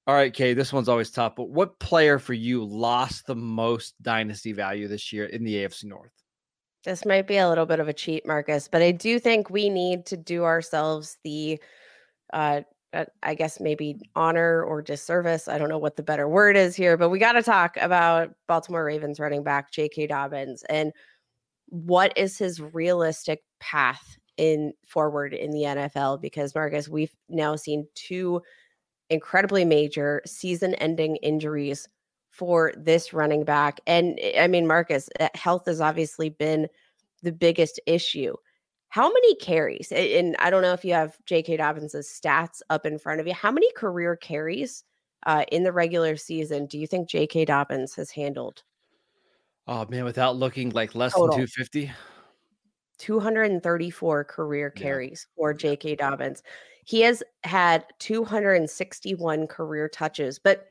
All 0.06 0.16
right, 0.16 0.34
Kay, 0.34 0.54
this 0.54 0.72
one's 0.72 0.88
always 0.88 1.12
tough, 1.12 1.36
but 1.36 1.50
what 1.50 1.80
player 1.80 2.18
for 2.18 2.34
you 2.34 2.64
lost 2.64 3.26
the 3.26 3.36
most 3.36 4.02
dynasty 4.02 4.54
value 4.54 4.88
this 4.88 5.12
year 5.12 5.26
in 5.26 5.44
the 5.44 5.56
AFC 5.56 5.86
North? 5.86 6.12
This 6.86 7.06
might 7.06 7.28
be 7.28 7.38
a 7.38 7.50
little 7.50 7.66
bit 7.66 7.82
of 7.82 7.90
a 7.90 7.94
cheat, 7.94 8.26
Marcus, 8.26 8.70
but 8.70 8.82
I 8.82 8.92
do 8.92 9.20
think 9.20 9.50
we 9.50 9.70
need 9.70 10.06
to 10.06 10.16
do 10.16 10.46
ourselves 10.46 11.18
the, 11.26 11.60
uh, 12.32 12.62
uh 12.94 13.06
I 13.22 13.36
guess 13.36 13.60
maybe 13.60 14.00
honor 14.16 14.64
or 14.64 14.82
disservice. 14.82 15.50
I 15.50 15.58
don't 15.58 15.68
know 15.68 15.78
what 15.78 15.98
the 15.98 16.04
better 16.04 16.30
word 16.30 16.56
is 16.56 16.74
here, 16.74 16.96
but 16.96 17.10
we 17.10 17.20
got 17.20 17.34
to 17.34 17.44
talk 17.44 17.76
about 17.76 18.34
Baltimore 18.48 18.86
Ravens 18.86 19.20
running 19.20 19.44
back 19.44 19.72
J.K. 19.74 20.08
Dobbins 20.08 20.64
and 20.70 20.94
what 21.70 22.18
is 22.18 22.38
his 22.38 22.62
realistic 22.62 23.44
path 23.60 24.18
in 24.38 24.74
forward 24.86 25.34
in 25.34 25.52
the 25.52 25.64
NFL 25.64 26.22
because 26.22 26.54
Marcus, 26.54 26.88
we've 26.88 27.16
now 27.28 27.56
seen 27.56 27.88
two 27.96 28.42
incredibly 29.10 29.66
major 29.66 30.22
season-ending 30.26 31.16
injuries 31.18 31.88
for 32.30 32.72
this 32.78 33.14
running 33.14 33.44
back. 33.44 33.80
And 33.88 34.20
eh, 34.22 34.44
I 34.44 34.48
mean, 34.48 34.68
Marcus, 34.68 35.10
eh, 35.20 35.30
health 35.34 35.66
has 35.66 35.82
obviously 35.82 36.30
been 36.30 36.68
the 37.24 37.32
biggest 37.32 37.80
issue. 37.88 38.36
How 38.90 39.08
many 39.08 39.36
carries? 39.36 39.92
And 39.92 40.36
I 40.40 40.50
don't 40.50 40.62
know 40.62 40.74
if 40.74 40.86
you 40.86 40.94
have 40.94 41.18
J.K. 41.26 41.58
Dobbins' 41.58 41.96
stats 41.96 42.62
up 42.70 42.86
in 42.86 43.00
front 43.00 43.20
of 43.20 43.28
you. 43.28 43.34
How 43.34 43.52
many 43.52 43.72
career 43.74 44.16
carries 44.16 44.84
uh, 45.26 45.44
in 45.52 45.64
the 45.64 45.74
regular 45.74 46.16
season 46.16 46.68
do 46.68 46.78
you 46.78 46.88
think 46.88 47.10
J.K. 47.10 47.46
Dobbins 47.46 47.96
has 47.96 48.12
handled? 48.12 48.64
Oh 49.68 49.86
man, 49.90 50.06
without 50.06 50.38
looking 50.38 50.70
like 50.70 50.96
less 50.96 51.14
Total. 51.14 51.28
than 51.28 51.48
250. 51.48 51.92
234 52.98 54.24
career 54.24 54.70
carries 54.70 55.28
yeah. 55.30 55.36
for 55.36 55.54
J.K. 55.54 55.96
Dobbins. 55.96 56.44
He 56.86 57.02
has 57.02 57.22
had 57.44 57.86
261 58.00 59.48
career 59.48 59.90
touches, 59.90 60.40
but 60.40 60.68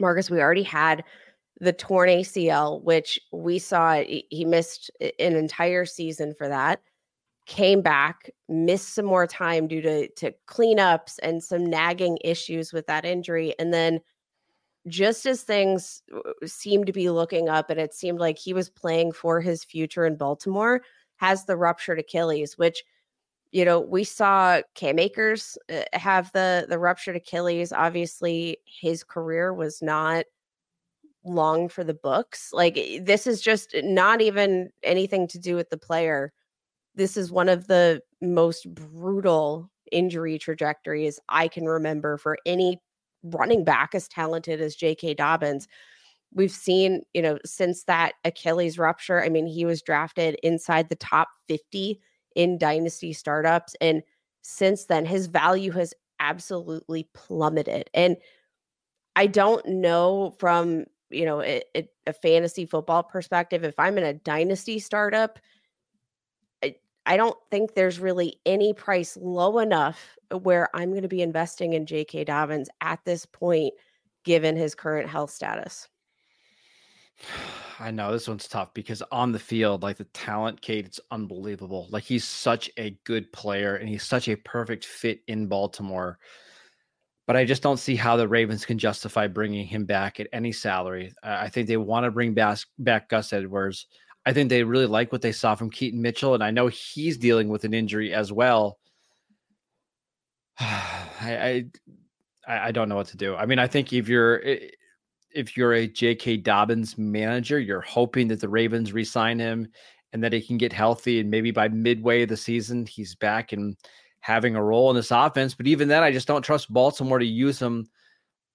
Marcus, 0.00 0.30
we 0.30 0.40
already 0.40 0.62
had 0.62 1.04
the 1.60 1.72
torn 1.72 2.08
ACL, 2.08 2.82
which 2.82 3.20
we 3.30 3.58
saw 3.58 4.02
he 4.02 4.44
missed 4.44 4.90
an 5.00 5.36
entire 5.36 5.84
season 5.84 6.34
for 6.34 6.48
that. 6.48 6.80
Came 7.46 7.82
back, 7.82 8.30
missed 8.48 8.94
some 8.94 9.04
more 9.04 9.26
time 9.26 9.68
due 9.68 9.82
to 9.82 10.08
to 10.08 10.32
cleanups 10.48 11.18
and 11.22 11.42
some 11.42 11.66
nagging 11.66 12.18
issues 12.24 12.72
with 12.72 12.86
that 12.86 13.04
injury, 13.04 13.54
and 13.58 13.72
then 13.74 14.00
just 14.88 15.26
as 15.26 15.42
things 15.42 16.02
uh, 16.14 16.46
seemed 16.46 16.86
to 16.86 16.92
be 16.92 17.10
looking 17.10 17.48
up, 17.48 17.70
and 17.70 17.78
it 17.78 17.94
seemed 17.94 18.18
like 18.18 18.38
he 18.38 18.52
was 18.52 18.68
playing 18.70 19.12
for 19.12 19.40
his 19.40 19.64
future 19.64 20.06
in 20.06 20.16
Baltimore, 20.16 20.82
has 21.22 21.44
the 21.44 21.56
ruptured 21.56 22.00
Achilles, 22.00 22.58
which 22.58 22.82
you 23.52 23.64
know 23.64 23.80
we 23.80 24.02
saw 24.02 24.60
Cam 24.74 24.98
Akers 24.98 25.56
uh, 25.72 25.82
have 25.92 26.32
the 26.32 26.66
the 26.68 26.80
ruptured 26.80 27.16
Achilles. 27.16 27.72
Obviously, 27.72 28.58
his 28.66 29.04
career 29.04 29.54
was 29.54 29.80
not 29.80 30.24
long 31.24 31.68
for 31.68 31.84
the 31.84 31.94
books. 31.94 32.50
Like 32.52 32.76
eh, 32.76 32.98
this 33.00 33.26
is 33.28 33.40
just 33.40 33.74
not 33.84 34.20
even 34.20 34.70
anything 34.82 35.28
to 35.28 35.38
do 35.38 35.54
with 35.54 35.70
the 35.70 35.78
player. 35.78 36.32
This 36.96 37.16
is 37.16 37.30
one 37.30 37.48
of 37.48 37.68
the 37.68 38.02
most 38.20 38.72
brutal 38.74 39.70
injury 39.92 40.38
trajectories 40.38 41.20
I 41.28 41.46
can 41.46 41.66
remember 41.66 42.18
for 42.18 42.36
any 42.46 42.80
running 43.22 43.62
back 43.64 43.94
as 43.94 44.08
talented 44.08 44.60
as 44.60 44.74
J.K. 44.74 45.14
Dobbins 45.14 45.68
we've 46.34 46.52
seen, 46.52 47.02
you 47.12 47.22
know, 47.22 47.38
since 47.44 47.84
that 47.84 48.14
Achilles 48.24 48.78
rupture, 48.78 49.22
I 49.22 49.28
mean, 49.28 49.46
he 49.46 49.64
was 49.64 49.82
drafted 49.82 50.36
inside 50.42 50.88
the 50.88 50.96
top 50.96 51.28
50 51.48 52.00
in 52.34 52.58
dynasty 52.58 53.12
startups. 53.12 53.76
And 53.80 54.02
since 54.42 54.86
then, 54.86 55.04
his 55.04 55.26
value 55.26 55.70
has 55.72 55.94
absolutely 56.20 57.08
plummeted. 57.14 57.90
And 57.94 58.16
I 59.16 59.26
don't 59.26 59.64
know 59.66 60.34
from, 60.38 60.84
you 61.10 61.26
know, 61.26 61.42
a, 61.42 61.62
a 62.06 62.12
fantasy 62.12 62.64
football 62.64 63.02
perspective, 63.02 63.64
if 63.64 63.78
I'm 63.78 63.98
in 63.98 64.04
a 64.04 64.14
dynasty 64.14 64.78
startup, 64.78 65.38
I, 66.64 66.76
I 67.04 67.16
don't 67.16 67.36
think 67.50 67.74
there's 67.74 68.00
really 68.00 68.40
any 68.46 68.72
price 68.72 69.18
low 69.20 69.58
enough 69.58 70.16
where 70.30 70.68
I'm 70.74 70.90
going 70.90 71.02
to 71.02 71.08
be 71.08 71.20
investing 71.20 71.74
in 71.74 71.84
J.K. 71.84 72.24
Dobbins 72.24 72.70
at 72.80 73.00
this 73.04 73.26
point, 73.26 73.74
given 74.24 74.56
his 74.56 74.74
current 74.74 75.10
health 75.10 75.30
status. 75.30 75.88
I 77.78 77.90
know 77.90 78.12
this 78.12 78.28
one's 78.28 78.46
tough 78.46 78.72
because 78.74 79.02
on 79.10 79.32
the 79.32 79.38
field, 79.38 79.82
like 79.82 79.96
the 79.96 80.04
talent, 80.04 80.60
Kate, 80.60 80.86
it's 80.86 81.00
unbelievable. 81.10 81.88
Like 81.90 82.04
he's 82.04 82.24
such 82.24 82.70
a 82.76 82.96
good 83.04 83.32
player 83.32 83.76
and 83.76 83.88
he's 83.88 84.04
such 84.04 84.28
a 84.28 84.36
perfect 84.36 84.84
fit 84.84 85.20
in 85.26 85.48
Baltimore. 85.48 86.18
But 87.26 87.36
I 87.36 87.44
just 87.44 87.62
don't 87.62 87.78
see 87.78 87.96
how 87.96 88.16
the 88.16 88.28
Ravens 88.28 88.64
can 88.64 88.78
justify 88.78 89.26
bringing 89.26 89.66
him 89.66 89.84
back 89.84 90.20
at 90.20 90.28
any 90.32 90.52
salary. 90.52 91.12
I 91.22 91.48
think 91.48 91.66
they 91.66 91.76
want 91.76 92.04
to 92.04 92.10
bring 92.10 92.34
back, 92.34 92.58
back 92.78 93.08
Gus 93.08 93.32
Edwards. 93.32 93.86
I 94.26 94.32
think 94.32 94.48
they 94.48 94.62
really 94.62 94.86
like 94.86 95.10
what 95.10 95.22
they 95.22 95.32
saw 95.32 95.54
from 95.54 95.70
Keaton 95.70 96.00
Mitchell, 96.00 96.34
and 96.34 96.44
I 96.44 96.50
know 96.50 96.68
he's 96.68 97.16
dealing 97.18 97.48
with 97.48 97.64
an 97.64 97.74
injury 97.74 98.14
as 98.14 98.32
well. 98.32 98.78
I, 100.60 101.64
I 102.46 102.68
I 102.68 102.72
don't 102.72 102.88
know 102.88 102.96
what 102.96 103.08
to 103.08 103.16
do. 103.16 103.34
I 103.34 103.46
mean, 103.46 103.58
I 103.58 103.66
think 103.66 103.92
if 103.92 104.08
you're 104.08 104.42
if 105.34 105.56
you're 105.56 105.74
a 105.74 105.86
J.K. 105.86 106.38
Dobbins 106.38 106.96
manager, 106.98 107.58
you're 107.58 107.80
hoping 107.80 108.28
that 108.28 108.40
the 108.40 108.48
Ravens 108.48 108.92
resign 108.92 109.38
him 109.38 109.68
and 110.12 110.22
that 110.22 110.32
he 110.32 110.42
can 110.42 110.58
get 110.58 110.72
healthy, 110.72 111.20
and 111.20 111.30
maybe 111.30 111.50
by 111.50 111.68
midway 111.68 112.22
of 112.22 112.28
the 112.28 112.36
season 112.36 112.86
he's 112.86 113.14
back 113.14 113.52
and 113.52 113.76
having 114.20 114.54
a 114.54 114.62
role 114.62 114.90
in 114.90 114.96
this 114.96 115.10
offense. 115.10 115.54
But 115.54 115.66
even 115.66 115.88
then, 115.88 116.02
I 116.02 116.12
just 116.12 116.28
don't 116.28 116.42
trust 116.42 116.72
Baltimore 116.72 117.18
to 117.18 117.26
use 117.26 117.60
him 117.60 117.86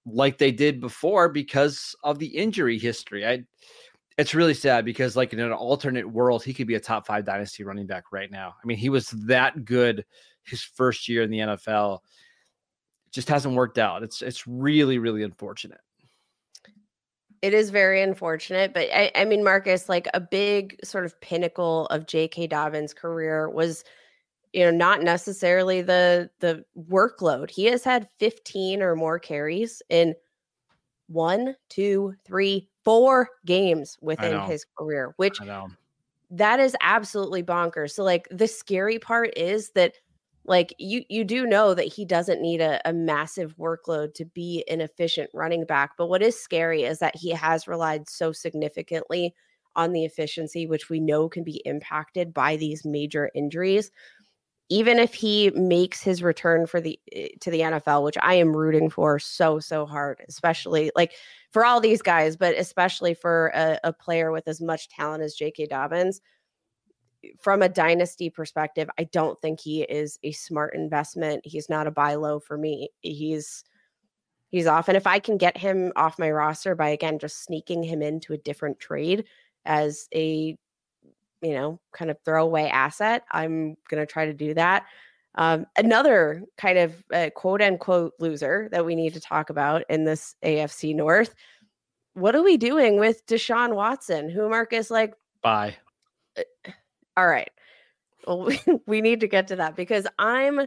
like 0.06 0.38
they 0.38 0.52
did 0.52 0.80
before 0.80 1.28
because 1.28 1.94
of 2.02 2.18
the 2.18 2.26
injury 2.26 2.78
history. 2.78 3.26
I 3.26 3.44
it's 4.16 4.34
really 4.34 4.54
sad 4.54 4.84
because 4.84 5.14
like 5.14 5.32
in 5.32 5.38
an 5.38 5.52
alternate 5.52 6.08
world, 6.08 6.42
he 6.42 6.52
could 6.52 6.66
be 6.66 6.74
a 6.74 6.80
top 6.80 7.06
five 7.06 7.24
dynasty 7.24 7.62
running 7.62 7.86
back 7.86 8.04
right 8.10 8.30
now. 8.30 8.56
I 8.62 8.66
mean, 8.66 8.76
he 8.76 8.88
was 8.88 9.10
that 9.10 9.64
good 9.64 10.04
his 10.42 10.62
first 10.62 11.08
year 11.08 11.22
in 11.22 11.30
the 11.30 11.38
NFL. 11.38 12.00
It 13.06 13.12
just 13.12 13.28
hasn't 13.28 13.54
worked 13.54 13.78
out. 13.78 14.02
It's 14.02 14.22
it's 14.22 14.46
really, 14.46 14.98
really 14.98 15.22
unfortunate. 15.22 15.80
It 17.40 17.54
is 17.54 17.70
very 17.70 18.02
unfortunate, 18.02 18.74
but 18.74 18.88
I, 18.92 19.12
I 19.14 19.24
mean, 19.24 19.44
Marcus, 19.44 19.88
like 19.88 20.08
a 20.12 20.20
big 20.20 20.76
sort 20.84 21.04
of 21.04 21.20
pinnacle 21.20 21.86
of 21.86 22.06
J.K. 22.06 22.48
Dobbins' 22.48 22.92
career 22.94 23.48
was 23.48 23.84
you 24.52 24.64
know 24.64 24.70
not 24.70 25.02
necessarily 25.02 25.82
the 25.82 26.30
the 26.40 26.64
workload 26.90 27.50
he 27.50 27.66
has 27.66 27.84
had 27.84 28.08
15 28.18 28.82
or 28.82 28.96
more 28.96 29.18
carries 29.18 29.82
in 29.90 30.14
one 31.08 31.54
two 31.68 32.14
three 32.24 32.68
four 32.84 33.28
games 33.46 33.98
within 34.00 34.32
his 34.46 34.64
career, 34.76 35.12
which 35.16 35.38
that 36.30 36.60
is 36.60 36.76
absolutely 36.80 37.42
bonkers. 37.42 37.92
So 37.92 38.04
like 38.04 38.26
the 38.30 38.48
scary 38.48 38.98
part 38.98 39.30
is 39.36 39.70
that 39.70 39.94
like 40.48 40.74
you 40.78 41.04
you 41.08 41.24
do 41.24 41.46
know 41.46 41.74
that 41.74 41.86
he 41.86 42.04
doesn't 42.04 42.42
need 42.42 42.60
a, 42.60 42.80
a 42.88 42.92
massive 42.92 43.56
workload 43.56 44.14
to 44.14 44.24
be 44.24 44.64
an 44.68 44.80
efficient 44.80 45.30
running 45.34 45.64
back. 45.64 45.92
But 45.96 46.08
what 46.08 46.22
is 46.22 46.40
scary 46.40 46.82
is 46.84 46.98
that 46.98 47.16
he 47.16 47.30
has 47.30 47.68
relied 47.68 48.08
so 48.08 48.32
significantly 48.32 49.34
on 49.76 49.92
the 49.92 50.04
efficiency, 50.04 50.66
which 50.66 50.90
we 50.90 50.98
know 50.98 51.28
can 51.28 51.44
be 51.44 51.62
impacted 51.64 52.34
by 52.34 52.56
these 52.56 52.84
major 52.84 53.30
injuries 53.34 53.92
even 54.70 54.98
if 54.98 55.14
he 55.14 55.50
makes 55.50 56.02
his 56.02 56.22
return 56.22 56.66
for 56.66 56.80
the 56.80 56.98
eh, 57.12 57.28
to 57.40 57.50
the 57.50 57.60
NFL, 57.60 58.04
which 58.04 58.18
I 58.20 58.34
am 58.34 58.54
rooting 58.54 58.90
for 58.90 59.18
so 59.18 59.58
so 59.58 59.86
hard, 59.86 60.22
especially 60.28 60.90
like 60.94 61.12
for 61.52 61.64
all 61.64 61.80
these 61.80 62.02
guys, 62.02 62.36
but 62.36 62.56
especially 62.56 63.14
for 63.14 63.50
a, 63.54 63.78
a 63.84 63.92
player 63.92 64.30
with 64.30 64.46
as 64.46 64.60
much 64.60 64.88
talent 64.88 65.22
as 65.22 65.34
J.K. 65.34 65.66
Dobbins. 65.66 66.20
From 67.40 67.62
a 67.62 67.68
dynasty 67.68 68.30
perspective, 68.30 68.88
I 68.98 69.04
don't 69.04 69.40
think 69.40 69.60
he 69.60 69.82
is 69.82 70.18
a 70.22 70.32
smart 70.32 70.74
investment. 70.74 71.44
He's 71.44 71.68
not 71.68 71.86
a 71.86 71.90
buy 71.90 72.14
low 72.14 72.40
for 72.40 72.56
me. 72.56 72.90
He's 73.00 73.64
he's 74.50 74.66
off, 74.66 74.88
and 74.88 74.96
if 74.96 75.06
I 75.06 75.18
can 75.18 75.36
get 75.36 75.56
him 75.56 75.92
off 75.96 76.18
my 76.18 76.30
roster 76.30 76.74
by 76.74 76.88
again 76.88 77.18
just 77.18 77.44
sneaking 77.44 77.82
him 77.82 78.02
into 78.02 78.32
a 78.32 78.38
different 78.38 78.78
trade 78.78 79.24
as 79.64 80.08
a 80.14 80.56
you 81.42 81.52
know, 81.52 81.80
kind 81.92 82.10
of 82.10 82.18
throwaway 82.24 82.64
asset. 82.64 83.24
I'm 83.30 83.76
to 83.90 84.06
try 84.06 84.26
to 84.26 84.32
do 84.32 84.54
that. 84.54 84.86
Um, 85.34 85.66
another 85.76 86.42
kind 86.56 86.78
of 86.78 87.04
uh, 87.12 87.30
quote 87.34 87.62
unquote 87.62 88.14
loser 88.18 88.68
that 88.72 88.84
we 88.84 88.96
need 88.96 89.14
to 89.14 89.20
talk 89.20 89.50
about 89.50 89.84
in 89.88 90.04
this 90.04 90.34
AFC 90.44 90.94
North. 90.94 91.34
What 92.14 92.34
are 92.34 92.42
we 92.42 92.56
doing 92.56 92.98
with 92.98 93.24
Deshaun 93.26 93.74
Watson? 93.74 94.28
Who 94.28 94.48
Marcus 94.48 94.90
like? 94.90 95.14
Bye. 95.42 95.76
All 97.18 97.26
right. 97.26 97.50
Well, 98.26 98.44
we, 98.44 98.60
we 98.86 99.00
need 99.00 99.20
to 99.20 99.28
get 99.28 99.48
to 99.48 99.56
that 99.56 99.76
because 99.76 100.06
I'm 100.18 100.60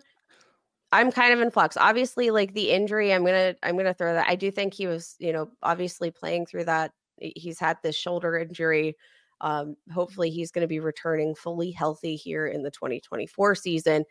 I'm 0.91 1.11
kind 1.11 1.33
of 1.33 1.39
in 1.39 1.51
flux. 1.51 1.77
Obviously, 1.77 2.31
like 2.31 2.53
the 2.53 2.71
injury, 2.71 3.13
I'm 3.13 3.25
gonna 3.25 3.55
I'm 3.63 3.77
gonna 3.77 3.93
throw 3.93 4.13
that. 4.13 4.27
I 4.27 4.35
do 4.35 4.51
think 4.51 4.73
he 4.73 4.87
was, 4.87 5.15
you 5.19 5.33
know, 5.33 5.49
obviously 5.63 6.11
playing 6.11 6.45
through 6.45 6.65
that. 6.65 6.91
He's 7.17 7.59
had 7.59 7.77
this 7.81 7.95
shoulder 7.95 8.37
injury 8.37 8.95
um, 9.41 9.75
hopefully, 9.91 10.29
he's 10.29 10.51
going 10.51 10.61
to 10.61 10.67
be 10.67 10.79
returning 10.79 11.35
fully 11.35 11.71
healthy 11.71 12.15
here 12.15 12.47
in 12.47 12.61
the 12.61 12.71
2024 12.71 13.55
season. 13.55 14.05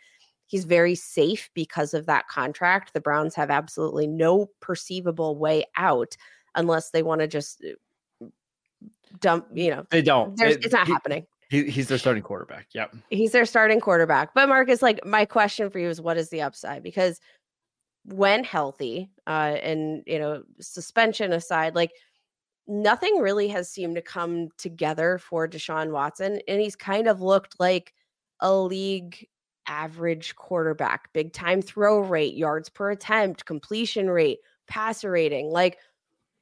He's 0.46 0.64
very 0.64 0.96
safe 0.96 1.48
because 1.55 1.94
of 1.94 2.07
that 2.07 2.26
contract. 2.26 2.92
The 2.92 3.00
Browns 3.00 3.37
have 3.37 3.50
absolutely 3.50 4.09
no 4.09 4.50
perceivable 4.61 5.38
way 5.38 5.64
out 5.76 6.16
unless 6.57 6.90
they 6.90 7.05
want 7.05 7.20
to 7.20 7.29
just 7.29 7.64
uh, 7.64 8.26
dump, 9.20 9.46
you 9.55 9.70
know, 9.70 9.87
they 9.90 10.03
don't. 10.03 10.38
It, 10.40 10.64
it's 10.64 10.74
not 10.74 10.88
happening. 10.88 11.26
He, 11.50 11.64
he's 11.64 11.88
their 11.88 11.98
starting 11.98 12.22
quarterback. 12.22 12.68
Yep. 12.72 12.94
He's 13.10 13.32
their 13.32 13.44
starting 13.44 13.80
quarterback. 13.80 14.34
But 14.34 14.48
Marcus, 14.48 14.82
like 14.82 15.04
my 15.04 15.24
question 15.24 15.68
for 15.68 15.80
you 15.80 15.88
is 15.88 16.00
what 16.00 16.16
is 16.16 16.30
the 16.30 16.42
upside? 16.42 16.84
Because 16.84 17.20
when 18.04 18.44
healthy, 18.44 19.10
uh, 19.26 19.56
and 19.60 20.04
you 20.06 20.20
know, 20.20 20.44
suspension 20.60 21.32
aside, 21.32 21.74
like 21.74 21.90
nothing 22.68 23.18
really 23.18 23.48
has 23.48 23.68
seemed 23.68 23.96
to 23.96 24.02
come 24.02 24.48
together 24.58 25.18
for 25.18 25.48
Deshaun 25.48 25.90
Watson. 25.90 26.40
And 26.46 26.60
he's 26.60 26.76
kind 26.76 27.08
of 27.08 27.20
looked 27.20 27.58
like 27.58 27.94
a 28.38 28.54
league 28.54 29.26
average 29.66 30.36
quarterback, 30.36 31.12
big 31.12 31.32
time 31.32 31.62
throw 31.62 31.98
rate, 31.98 32.36
yards 32.36 32.68
per 32.68 32.92
attempt, 32.92 33.44
completion 33.44 34.08
rate, 34.08 34.38
passer 34.68 35.10
rating. 35.10 35.50
Like 35.50 35.78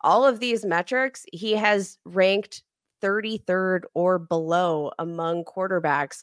all 0.02 0.26
of 0.26 0.38
these 0.38 0.66
metrics, 0.66 1.24
he 1.32 1.52
has 1.52 1.96
ranked 2.04 2.62
33rd 3.02 3.82
or 3.94 4.18
below 4.18 4.92
among 4.98 5.44
quarterbacks. 5.44 6.22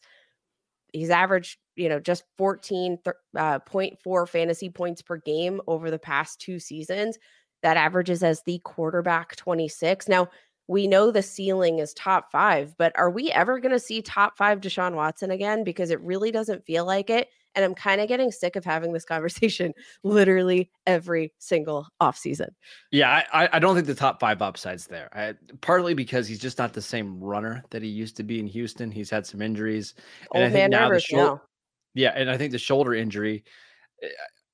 He's 0.93 1.09
averaged, 1.09 1.57
you 1.75 1.89
know, 1.89 1.99
just 1.99 2.23
14.4 2.39 3.13
uh, 3.37 4.25
fantasy 4.25 4.69
points 4.69 5.01
per 5.01 5.17
game 5.17 5.61
over 5.67 5.91
the 5.91 5.99
past 5.99 6.39
two 6.39 6.59
seasons 6.59 7.17
that 7.63 7.77
averages 7.77 8.23
as 8.23 8.41
the 8.43 8.59
quarterback 8.63 9.35
26. 9.35 10.07
Now, 10.07 10.29
we 10.67 10.87
know 10.87 11.11
the 11.11 11.21
ceiling 11.21 11.79
is 11.79 11.93
top 11.93 12.31
five, 12.31 12.75
but 12.77 12.91
are 12.97 13.09
we 13.09 13.31
ever 13.31 13.59
going 13.59 13.71
to 13.71 13.79
see 13.79 14.01
top 14.01 14.37
five 14.37 14.61
Deshaun 14.61 14.93
Watson 14.93 15.31
again? 15.31 15.63
Because 15.63 15.91
it 15.91 16.01
really 16.01 16.31
doesn't 16.31 16.65
feel 16.65 16.85
like 16.85 17.09
it. 17.09 17.29
And 17.55 17.63
I'm 17.63 17.73
kind 17.73 18.01
of 18.01 18.07
getting 18.07 18.31
sick 18.31 18.55
of 18.55 18.65
having 18.65 18.93
this 18.93 19.05
conversation 19.05 19.73
literally 20.03 20.69
every 20.85 21.33
single 21.39 21.87
offseason. 22.01 22.49
Yeah, 22.91 23.23
I, 23.31 23.49
I 23.53 23.59
don't 23.59 23.75
think 23.75 23.87
the 23.87 23.95
top 23.95 24.19
five 24.19 24.41
upsides 24.41 24.87
there. 24.87 25.09
I, 25.13 25.33
partly 25.61 25.93
because 25.93 26.27
he's 26.27 26.39
just 26.39 26.57
not 26.57 26.73
the 26.73 26.81
same 26.81 27.19
runner 27.19 27.63
that 27.71 27.81
he 27.81 27.87
used 27.87 28.17
to 28.17 28.23
be 28.23 28.39
in 28.39 28.47
Houston. 28.47 28.91
He's 28.91 29.09
had 29.09 29.25
some 29.25 29.41
injuries. 29.41 29.93
And 30.33 30.43
Old 30.43 30.51
I 30.51 30.53
think 30.53 30.71
now 30.71 30.89
the 30.89 30.99
shoulder, 30.99 31.41
Yeah, 31.93 32.13
and 32.15 32.29
I 32.29 32.37
think 32.37 32.51
the 32.51 32.57
shoulder 32.57 32.93
injury 32.93 33.43
eh, 34.03 34.07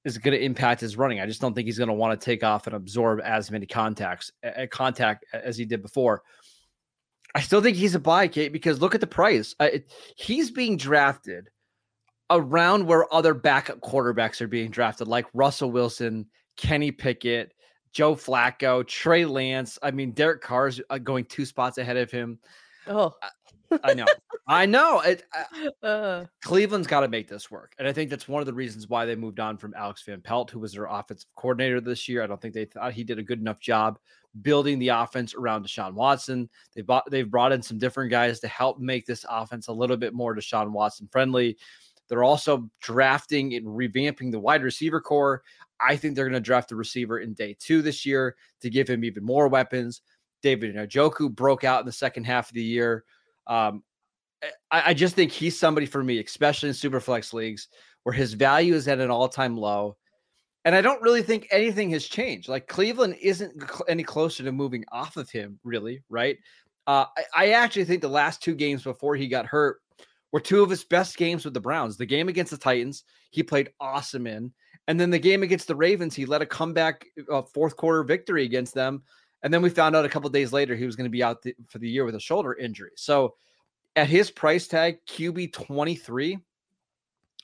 is 0.05 0.17
going 0.17 0.37
to 0.37 0.43
impact 0.43 0.81
his 0.81 0.97
running. 0.97 1.19
I 1.19 1.25
just 1.25 1.41
don't 1.41 1.53
think 1.53 1.67
he's 1.67 1.77
going 1.77 1.87
to 1.87 1.93
want 1.93 2.19
to 2.19 2.23
take 2.23 2.43
off 2.43 2.67
and 2.67 2.75
absorb 2.75 3.21
as 3.23 3.51
many 3.51 3.65
contacts, 3.65 4.31
a 4.43 4.67
contact 4.67 5.25
as 5.33 5.57
he 5.57 5.65
did 5.65 5.81
before. 5.81 6.23
I 7.33 7.41
still 7.41 7.61
think 7.61 7.77
he's 7.77 7.95
a 7.95 7.99
buy, 7.99 8.27
Kate, 8.27 8.51
because 8.51 8.81
look 8.81 8.95
at 8.95 9.01
the 9.01 9.07
price. 9.07 9.55
It, 9.59 9.91
he's 10.17 10.51
being 10.51 10.77
drafted 10.77 11.49
around 12.31 12.85
where 12.85 13.13
other 13.13 13.33
backup 13.33 13.79
quarterbacks 13.81 14.41
are 14.41 14.47
being 14.47 14.71
drafted, 14.71 15.07
like 15.07 15.25
Russell 15.33 15.71
Wilson, 15.71 16.25
Kenny 16.57 16.91
Pickett, 16.91 17.53
Joe 17.91 18.15
Flacco, 18.15 18.87
Trey 18.87 19.25
Lance. 19.25 19.77
I 19.83 19.91
mean, 19.91 20.11
Derek 20.11 20.41
Carr's 20.41 20.81
uh, 20.89 20.97
going 20.97 21.25
two 21.25 21.45
spots 21.45 21.77
ahead 21.77 21.97
of 21.97 22.09
him. 22.09 22.39
Oh, 22.87 23.13
I 23.83 23.93
know. 23.93 24.05
I 24.47 24.65
know. 24.65 25.01
It, 25.01 25.23
uh, 25.83 25.85
uh. 25.85 26.25
Cleveland's 26.43 26.87
got 26.87 27.01
to 27.01 27.07
make 27.07 27.27
this 27.27 27.51
work. 27.51 27.73
And 27.79 27.87
I 27.87 27.93
think 27.93 28.09
that's 28.09 28.27
one 28.27 28.41
of 28.41 28.45
the 28.45 28.53
reasons 28.53 28.89
why 28.89 29.05
they 29.05 29.15
moved 29.15 29.39
on 29.39 29.57
from 29.57 29.73
Alex 29.75 30.03
Van 30.03 30.21
Pelt, 30.21 30.51
who 30.51 30.59
was 30.59 30.73
their 30.73 30.85
offensive 30.85 31.29
coordinator 31.35 31.79
this 31.81 32.07
year. 32.07 32.23
I 32.23 32.27
don't 32.27 32.41
think 32.41 32.53
they 32.53 32.65
thought 32.65 32.93
he 32.93 33.03
did 33.03 33.19
a 33.19 33.23
good 33.23 33.39
enough 33.39 33.59
job 33.59 33.99
building 34.41 34.79
the 34.79 34.89
offense 34.89 35.35
around 35.35 35.65
Deshaun 35.65 35.93
Watson. 35.93 36.49
They 36.73 36.81
bought, 36.81 37.09
they've 37.11 37.29
brought 37.29 37.51
in 37.51 37.61
some 37.61 37.77
different 37.77 38.11
guys 38.11 38.39
to 38.39 38.47
help 38.47 38.79
make 38.79 39.05
this 39.05 39.25
offense 39.29 39.67
a 39.67 39.73
little 39.73 39.97
bit 39.97 40.13
more 40.13 40.35
Deshaun 40.35 40.71
Watson 40.71 41.09
friendly. 41.11 41.57
They're 42.11 42.25
also 42.25 42.69
drafting 42.81 43.53
and 43.53 43.65
revamping 43.65 44.33
the 44.33 44.39
wide 44.39 44.63
receiver 44.63 44.99
core. 44.99 45.43
I 45.79 45.95
think 45.95 46.13
they're 46.13 46.25
going 46.25 46.33
to 46.33 46.41
draft 46.41 46.73
a 46.73 46.75
receiver 46.75 47.19
in 47.19 47.33
day 47.33 47.55
two 47.57 47.81
this 47.81 48.05
year 48.05 48.35
to 48.59 48.69
give 48.69 48.89
him 48.89 49.05
even 49.05 49.23
more 49.23 49.47
weapons. 49.47 50.01
David 50.43 50.75
Njoku 50.75 51.33
broke 51.33 51.63
out 51.63 51.79
in 51.79 51.85
the 51.85 51.91
second 51.93 52.25
half 52.25 52.49
of 52.49 52.53
the 52.53 52.61
year. 52.61 53.05
Um, 53.47 53.81
I, 54.69 54.89
I 54.89 54.93
just 54.93 55.15
think 55.15 55.31
he's 55.31 55.57
somebody 55.57 55.85
for 55.85 56.03
me, 56.03 56.19
especially 56.19 56.67
in 56.67 56.75
super 56.75 56.99
flex 56.99 57.31
leagues 57.31 57.69
where 58.03 58.11
his 58.11 58.33
value 58.33 58.73
is 58.73 58.89
at 58.89 58.99
an 58.99 59.09
all 59.09 59.29
time 59.29 59.55
low. 59.55 59.95
And 60.65 60.75
I 60.75 60.81
don't 60.81 61.01
really 61.01 61.23
think 61.23 61.47
anything 61.49 61.91
has 61.91 62.05
changed. 62.05 62.49
Like 62.49 62.67
Cleveland 62.67 63.15
isn't 63.21 63.63
any 63.87 64.03
closer 64.03 64.43
to 64.43 64.51
moving 64.51 64.83
off 64.91 65.15
of 65.15 65.29
him, 65.29 65.61
really, 65.63 66.03
right? 66.09 66.37
Uh, 66.87 67.05
I, 67.17 67.45
I 67.45 67.49
actually 67.51 67.85
think 67.85 68.01
the 68.01 68.09
last 68.09 68.43
two 68.43 68.53
games 68.53 68.83
before 68.83 69.15
he 69.15 69.29
got 69.29 69.45
hurt 69.45 69.79
were 70.31 70.39
two 70.39 70.63
of 70.63 70.69
his 70.69 70.83
best 70.83 71.17
games 71.17 71.45
with 71.45 71.53
the 71.53 71.59
Browns. 71.59 71.97
The 71.97 72.05
game 72.05 72.29
against 72.29 72.51
the 72.51 72.57
Titans, 72.57 73.03
he 73.31 73.43
played 73.43 73.71
awesome 73.79 74.27
in. 74.27 74.51
And 74.87 74.99
then 74.99 75.09
the 75.09 75.19
game 75.19 75.43
against 75.43 75.67
the 75.67 75.75
Ravens, 75.75 76.15
he 76.15 76.25
led 76.25 76.41
a 76.41 76.45
comeback 76.45 77.05
uh, 77.31 77.41
fourth 77.41 77.75
quarter 77.75 78.03
victory 78.03 78.43
against 78.43 78.73
them. 78.73 79.03
And 79.43 79.53
then 79.53 79.61
we 79.61 79.69
found 79.69 79.95
out 79.95 80.05
a 80.05 80.09
couple 80.09 80.29
days 80.29 80.53
later 80.53 80.75
he 80.75 80.85
was 80.85 80.95
going 80.95 81.05
to 81.05 81.11
be 81.11 81.23
out 81.23 81.43
for 81.67 81.79
the 81.79 81.89
year 81.89 82.05
with 82.05 82.15
a 82.15 82.19
shoulder 82.19 82.53
injury. 82.53 82.91
So 82.95 83.35
at 83.95 84.07
his 84.07 84.31
price 84.31 84.67
tag, 84.67 84.99
QB 85.07 85.53
23, 85.53 86.39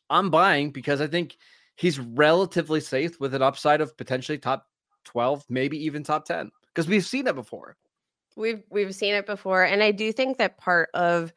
I'm 0.10 0.30
buying 0.30 0.72
because 0.72 1.02
I 1.02 1.08
think 1.08 1.38
he's 1.76 2.00
relatively 2.00 2.80
safe 2.80 3.20
with 3.20 3.34
an 3.34 3.42
upside 3.42 3.82
of 3.82 3.98
potentially 3.98 4.38
top 4.38 4.68
12, 5.06 5.46
maybe 5.50 5.84
even 5.86 6.04
top 6.04 6.26
10 6.26 6.52
because 6.68 6.88
we've 6.88 7.06
seen 7.06 7.28
it 7.28 7.36
before. 7.36 7.76
We've 8.36 8.62
we've 8.70 8.94
seen 8.94 9.16
it 9.16 9.26
before 9.26 9.64
and 9.64 9.82
I 9.82 9.92
do 9.92 10.12
think 10.12 10.38
that 10.38 10.60
part 10.60 10.90
of 10.94 11.34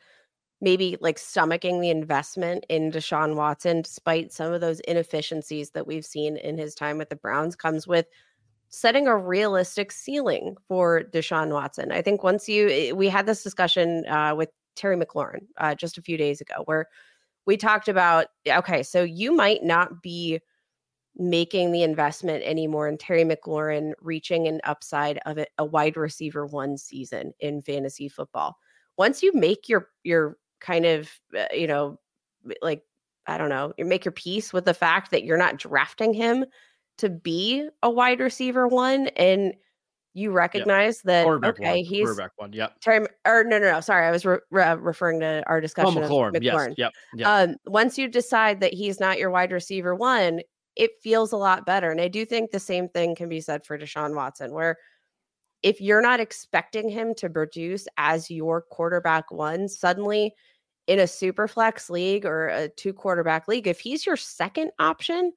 maybe 0.60 0.96
like 1.00 1.18
stomaching 1.18 1.80
the 1.80 1.90
investment 1.90 2.64
in 2.68 2.92
Deshaun 2.92 3.34
Watson 3.34 3.82
despite 3.82 4.32
some 4.32 4.52
of 4.52 4.60
those 4.60 4.80
inefficiencies 4.80 5.70
that 5.70 5.86
we've 5.86 6.04
seen 6.04 6.36
in 6.36 6.58
his 6.58 6.74
time 6.74 6.98
with 6.98 7.08
the 7.08 7.16
Browns 7.16 7.56
comes 7.56 7.86
with 7.86 8.06
setting 8.68 9.08
a 9.08 9.16
realistic 9.16 9.90
ceiling 9.90 10.56
for 10.68 11.02
Deshaun 11.02 11.50
Watson. 11.50 11.90
I 11.90 12.02
think 12.02 12.22
once 12.22 12.48
you 12.48 12.68
eh, 12.68 12.92
we 12.92 13.08
had 13.08 13.26
this 13.26 13.42
discussion 13.42 14.06
uh, 14.06 14.34
with 14.36 14.50
Terry 14.76 14.96
McLaurin 14.96 15.46
uh, 15.58 15.74
just 15.74 15.98
a 15.98 16.02
few 16.02 16.16
days 16.16 16.40
ago 16.40 16.62
where 16.66 16.86
we 17.46 17.56
talked 17.56 17.88
about 17.88 18.26
okay, 18.46 18.82
so 18.82 19.02
you 19.02 19.32
might 19.32 19.64
not 19.64 20.02
be 20.02 20.40
making 21.16 21.72
the 21.72 21.82
investment 21.82 22.44
anymore 22.44 22.86
in 22.86 22.96
Terry 22.96 23.24
McLaurin 23.24 23.92
reaching 24.00 24.46
an 24.46 24.60
upside 24.64 25.18
of 25.26 25.38
a, 25.38 25.46
a 25.58 25.64
wide 25.64 25.96
receiver 25.96 26.46
one 26.46 26.76
season 26.76 27.32
in 27.40 27.60
fantasy 27.62 28.08
football. 28.08 28.56
Once 28.96 29.22
you 29.22 29.32
make 29.34 29.68
your 29.68 29.88
your 30.04 30.36
kind 30.60 30.86
of 30.86 31.10
uh, 31.36 31.44
you 31.52 31.66
know 31.66 31.98
like 32.62 32.82
I 33.26 33.38
don't 33.38 33.48
know, 33.48 33.72
you 33.76 33.84
make 33.84 34.04
your 34.04 34.12
peace 34.12 34.52
with 34.52 34.64
the 34.64 34.74
fact 34.74 35.10
that 35.10 35.24
you're 35.24 35.36
not 35.36 35.56
drafting 35.56 36.12
him 36.12 36.44
to 36.98 37.08
be 37.08 37.68
a 37.82 37.90
wide 37.90 38.20
receiver 38.20 38.66
one 38.66 39.08
and 39.08 39.54
you 40.12 40.32
recognize 40.32 41.02
that 41.02 41.26
okay 41.26 41.76
one. 41.76 41.84
he's 41.84 42.04
quarterback 42.04 42.32
one 42.36 42.52
yep 42.52 42.74
Terry 42.80 43.06
or 43.24 43.44
no 43.44 43.58
no 43.58 43.72
no 43.72 43.80
sorry 43.80 44.06
I 44.06 44.10
was 44.10 44.26
re- 44.26 44.38
re- 44.50 44.74
referring 44.74 45.20
to 45.20 45.42
our 45.46 45.60
discussion 45.60 46.02
oh, 46.02 46.06
McLaurin, 46.06 46.36
of 46.36 46.42
McLaurin. 46.42 46.74
Yes. 46.76 46.78
Yep. 46.78 46.92
yep 47.14 47.28
um 47.28 47.56
once 47.66 47.96
you 47.96 48.08
decide 48.08 48.60
that 48.60 48.74
he's 48.74 49.00
not 49.00 49.18
your 49.18 49.30
wide 49.30 49.52
receiver 49.52 49.94
one 49.94 50.40
it 50.76 50.90
feels 51.02 51.32
a 51.32 51.36
lot 51.36 51.64
better 51.64 51.90
and 51.90 52.00
I 52.00 52.08
do 52.08 52.26
think 52.26 52.50
the 52.50 52.60
same 52.60 52.88
thing 52.88 53.14
can 53.14 53.28
be 53.28 53.40
said 53.40 53.64
for 53.64 53.78
Deshaun 53.78 54.14
Watson 54.14 54.52
where 54.52 54.76
if 55.62 55.80
you're 55.80 56.02
not 56.02 56.20
expecting 56.20 56.88
him 56.88 57.14
to 57.14 57.30
produce 57.30 57.86
as 57.96 58.30
your 58.30 58.62
quarterback 58.62 59.30
one 59.30 59.68
suddenly 59.68 60.34
in 60.90 60.98
a 60.98 61.06
super 61.06 61.46
flex 61.46 61.88
league 61.88 62.26
or 62.26 62.48
a 62.48 62.68
two 62.68 62.92
quarterback 62.92 63.48
league 63.48 63.66
if 63.66 63.80
he's 63.80 64.04
your 64.04 64.16
second 64.16 64.70
option 64.78 65.32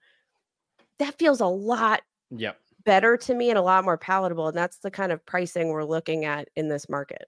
that 0.99 1.17
feels 1.17 1.39
a 1.41 1.45
lot 1.45 2.01
yep 2.31 2.57
better 2.83 3.17
to 3.17 3.33
me 3.33 3.49
and 3.49 3.57
a 3.57 3.61
lot 3.61 3.83
more 3.83 3.97
palatable. 3.97 4.47
And 4.47 4.57
that's 4.57 4.77
the 4.77 4.91
kind 4.91 5.11
of 5.11 5.25
pricing 5.25 5.69
we're 5.69 5.83
looking 5.83 6.25
at 6.25 6.49
in 6.55 6.67
this 6.67 6.89
market. 6.89 7.27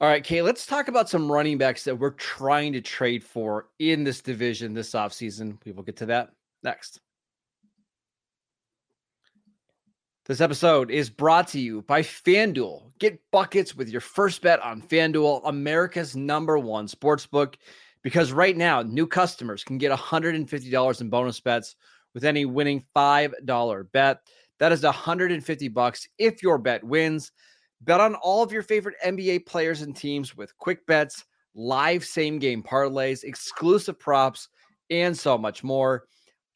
All 0.00 0.08
right, 0.08 0.24
Kay, 0.24 0.42
let's 0.42 0.66
talk 0.66 0.88
about 0.88 1.08
some 1.08 1.30
running 1.30 1.58
backs 1.58 1.84
that 1.84 1.96
we're 1.96 2.10
trying 2.10 2.72
to 2.72 2.80
trade 2.80 3.22
for 3.22 3.68
in 3.78 4.02
this 4.02 4.20
division 4.20 4.74
this 4.74 4.92
offseason. 4.92 5.58
We 5.64 5.72
will 5.72 5.84
get 5.84 5.96
to 5.98 6.06
that 6.06 6.30
next. 6.64 7.00
This 10.24 10.40
episode 10.40 10.92
is 10.92 11.10
brought 11.10 11.48
to 11.48 11.58
you 11.58 11.82
by 11.82 12.02
FanDuel. 12.02 12.92
Get 13.00 13.20
buckets 13.32 13.74
with 13.74 13.88
your 13.88 14.00
first 14.00 14.40
bet 14.40 14.62
on 14.62 14.80
FanDuel, 14.80 15.40
America's 15.44 16.14
number 16.14 16.60
one 16.60 16.86
sports 16.86 17.26
book, 17.26 17.58
because 18.02 18.30
right 18.30 18.56
now, 18.56 18.82
new 18.82 19.04
customers 19.04 19.64
can 19.64 19.78
get 19.78 19.90
$150 19.90 21.00
in 21.00 21.10
bonus 21.10 21.40
bets 21.40 21.74
with 22.14 22.24
any 22.24 22.44
winning 22.44 22.84
$5 22.94 23.90
bet. 23.90 24.20
That 24.60 24.70
is 24.70 24.84
150 24.84 25.66
bucks 25.66 26.06
if 26.18 26.40
your 26.40 26.56
bet 26.56 26.84
wins. 26.84 27.32
Bet 27.80 28.00
on 28.00 28.14
all 28.14 28.44
of 28.44 28.52
your 28.52 28.62
favorite 28.62 28.94
NBA 29.04 29.44
players 29.44 29.82
and 29.82 29.96
teams 29.96 30.36
with 30.36 30.56
quick 30.56 30.86
bets, 30.86 31.24
live 31.56 32.04
same 32.04 32.38
game 32.38 32.62
parlays, 32.62 33.24
exclusive 33.24 33.98
props, 33.98 34.48
and 34.88 35.18
so 35.18 35.36
much 35.36 35.64
more. 35.64 36.04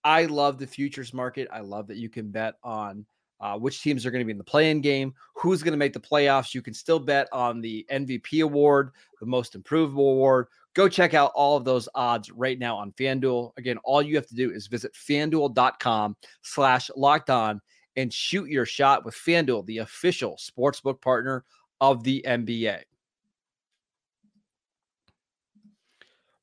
I 0.05 0.27
love 0.27 0.59
the 0.59 0.69
futures 0.69 1.13
market. 1.13 1.49
I 1.53 1.63
love 1.63 1.89
that 1.89 1.97
you 1.97 2.09
can 2.09 2.31
bet 2.31 2.55
on 2.63 3.05
uh, 3.41 3.57
which 3.57 3.83
teams 3.83 4.07
are 4.07 4.11
going 4.11 4.21
to 4.21 4.25
be 4.25 4.33
in 4.33 4.39
the 4.39 4.45
play-in 4.45 4.81
game, 4.81 5.15
who's 5.35 5.63
going 5.63 5.73
to 5.73 5.79
make 5.79 5.93
the 5.93 6.01
playoffs. 6.01 6.55
You 6.55 6.63
can 6.63 6.75
still 6.75 6.99
bet 6.99 7.29
on 7.33 7.61
the 7.61 7.87
MVP 7.91 8.43
award, 8.43 8.91
the 9.21 9.27
most 9.27 9.55
improved 9.55 9.93
award, 9.93 10.47
Go 10.77 10.91
check 10.91 11.15
out 11.15 11.33
all 11.35 11.57
of 11.57 11.65
those 11.65 11.89
odds 11.95 12.31
right 12.31 12.59
now 12.59 12.77
on 12.77 12.93
FanDuel. 12.93 13.53
Again, 13.57 13.79
all 13.83 14.03
you 14.03 14.15
have 14.15 14.27
to 14.27 14.35
do 14.35 14.51
is 14.51 14.67
visit 14.67 14.93
fanduel.com 14.93 16.15
slash 16.43 16.91
locked 16.95 17.31
on 17.31 17.63
and 17.97 18.13
shoot 18.13 18.51
your 18.51 18.67
shot 18.67 19.03
with 19.03 19.15
FanDuel, 19.15 19.65
the 19.65 19.79
official 19.79 20.37
sportsbook 20.37 21.01
partner 21.01 21.45
of 21.81 22.05
the 22.05 22.23
NBA. 22.29 22.83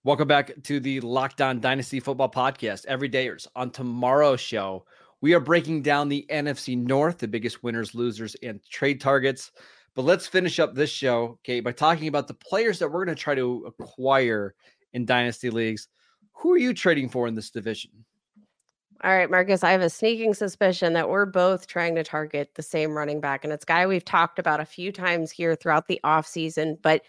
Welcome 0.03 0.27
back 0.27 0.51
to 0.63 0.79
the 0.79 0.99
Locked 1.01 1.39
On 1.39 1.59
Dynasty 1.59 1.99
Football 1.99 2.31
Podcast. 2.31 2.87
Every 2.87 3.11
dayers 3.11 3.45
on 3.55 3.69
tomorrow's 3.69 4.41
show, 4.41 4.83
we 5.23 5.33
are 5.33 5.39
breaking 5.39 5.81
down 5.81 6.09
the 6.09 6.25
NFC 6.29 6.77
North, 6.77 7.19
the 7.19 7.29
biggest 7.29 7.63
winners, 7.63 7.95
losers, 7.95 8.35
and 8.43 8.61
trade 8.69 8.99
targets. 8.99 9.53
But 9.95 10.01
let's 10.01 10.27
finish 10.27 10.59
up 10.59 10.75
this 10.75 10.89
show, 10.89 11.39
okay, 11.39 11.61
by 11.61 11.71
talking 11.71 12.09
about 12.09 12.27
the 12.27 12.33
players 12.33 12.77
that 12.79 12.89
we're 12.89 13.05
going 13.05 13.15
to 13.15 13.23
try 13.23 13.33
to 13.33 13.63
acquire 13.65 14.53
in 14.91 15.05
dynasty 15.05 15.49
leagues. 15.49 15.87
Who 16.33 16.51
are 16.51 16.57
you 16.57 16.73
trading 16.73 17.07
for 17.07 17.25
in 17.25 17.35
this 17.35 17.51
division? 17.51 17.91
All 19.01 19.15
right, 19.15 19.31
Marcus, 19.31 19.63
I 19.63 19.71
have 19.71 19.79
a 19.79 19.89
sneaking 19.89 20.33
suspicion 20.33 20.91
that 20.91 21.07
we're 21.07 21.25
both 21.25 21.67
trying 21.67 21.95
to 21.95 22.03
target 22.03 22.51
the 22.55 22.61
same 22.61 22.91
running 22.91 23.21
back. 23.21 23.45
And 23.45 23.53
it's 23.53 23.63
guy 23.63 23.87
we've 23.87 24.03
talked 24.03 24.39
about 24.39 24.59
a 24.59 24.65
few 24.65 24.91
times 24.91 25.31
here 25.31 25.55
throughout 25.55 25.87
the 25.87 26.01
offseason, 26.03 26.81
but 26.81 27.01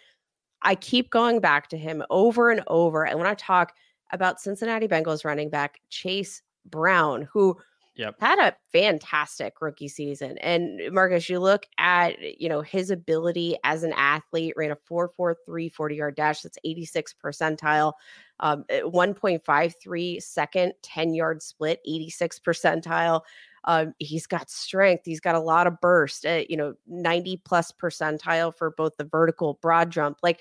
I 0.62 0.76
keep 0.76 1.10
going 1.10 1.40
back 1.40 1.66
to 1.70 1.76
him 1.76 2.00
over 2.10 2.52
and 2.52 2.62
over. 2.68 3.04
And 3.04 3.18
when 3.18 3.26
I 3.26 3.34
talk 3.34 3.74
about 4.12 4.40
Cincinnati 4.40 4.86
Bengals 4.86 5.24
running 5.24 5.50
back 5.50 5.80
Chase 5.90 6.42
Brown, 6.64 7.28
who 7.32 7.58
Yep. 7.96 8.16
Had 8.20 8.38
a 8.40 8.56
fantastic 8.72 9.60
rookie 9.60 9.88
season. 9.88 10.36
And 10.38 10.80
Marcus, 10.92 11.28
you 11.28 11.38
look 11.38 11.66
at, 11.78 12.40
you 12.40 12.48
know, 12.48 12.60
his 12.60 12.90
ability 12.90 13.56
as 13.62 13.84
an 13.84 13.92
athlete, 13.92 14.54
ran 14.56 14.72
a 14.72 14.76
4.43 14.76 15.72
40 15.72 15.94
yard 15.96 16.16
dash. 16.16 16.42
That's 16.42 16.58
86 16.64 17.14
percentile. 17.22 17.92
Um, 18.40 18.64
eh, 18.68 18.80
1.53 18.82 20.20
second 20.20 20.72
10 20.82 21.14
yard 21.14 21.42
split, 21.42 21.80
86 21.86 22.40
percentile. 22.40 23.20
Um, 23.64 23.94
he's 23.98 24.26
got 24.26 24.50
strength. 24.50 25.02
He's 25.04 25.20
got 25.20 25.36
a 25.36 25.40
lot 25.40 25.66
of 25.66 25.80
burst, 25.80 26.26
uh, 26.26 26.42
you 26.48 26.56
know, 26.56 26.74
90 26.86 27.36
plus 27.44 27.70
percentile 27.72 28.54
for 28.54 28.70
both 28.72 28.96
the 28.96 29.04
vertical 29.04 29.58
broad 29.62 29.90
jump. 29.90 30.18
Like 30.22 30.40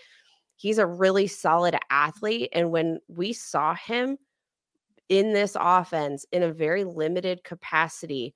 he's 0.56 0.80
a 0.80 0.88
really 0.88 1.28
solid 1.28 1.76
athlete. 1.90 2.50
And 2.54 2.72
when 2.72 3.00
we 3.08 3.32
saw 3.34 3.76
him, 3.76 4.18
in 5.10 5.34
this 5.34 5.56
offense 5.60 6.26
in 6.32 6.44
a 6.44 6.54
very 6.54 6.84
limited 6.84 7.44
capacity. 7.44 8.34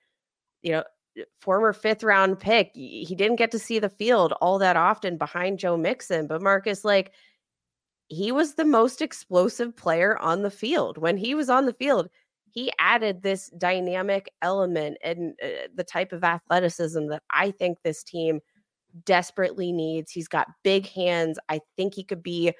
You 0.62 0.73
know, 0.73 0.84
eh, 1.17 1.23
former 1.39 1.73
fifth 1.73 2.03
round 2.03 2.39
pick, 2.39 2.71
he 2.73 3.15
didn't 3.15 3.38
get 3.38 3.51
to 3.51 3.60
see 3.60 3.80
the 3.80 3.89
field 3.89 4.34
all 4.41 4.60
that 4.60 4.77
often 4.77 5.17
behind 5.17 5.60
Joe 5.60 5.77
Mixon, 5.77 6.27
but 6.27 6.41
Marcus, 6.41 6.84
like, 6.86 7.13
he 8.10 8.32
was 8.32 8.53
the 8.53 8.65
most 8.65 9.01
explosive 9.01 9.75
player 9.75 10.17
on 10.19 10.41
the 10.41 10.51
field. 10.51 10.97
When 10.97 11.17
he 11.17 11.36
was 11.36 11.49
on 11.49 11.65
the 11.65 11.73
field, 11.73 12.10
he 12.49 12.71
added 12.80 13.21
this 13.21 13.49
dynamic 13.58 14.32
element 14.41 14.97
and 15.03 15.34
uh, 15.43 15.67
the 15.75 15.84
type 15.84 16.13
of 16.13 16.23
athleticism 16.23 17.08
that 17.08 17.23
I 17.30 17.51
think 17.51 17.80
this 17.84 18.03
team 18.03 18.39
desperately 19.06 19.71
needs. 19.71 20.12
He's 20.12 20.27
got 20.27 20.47
big 20.63 20.88
hands. 20.88 21.38
I 21.49 21.60
think 21.75 21.93
he 21.93 22.03
could 22.03 22.23
be 22.23 22.53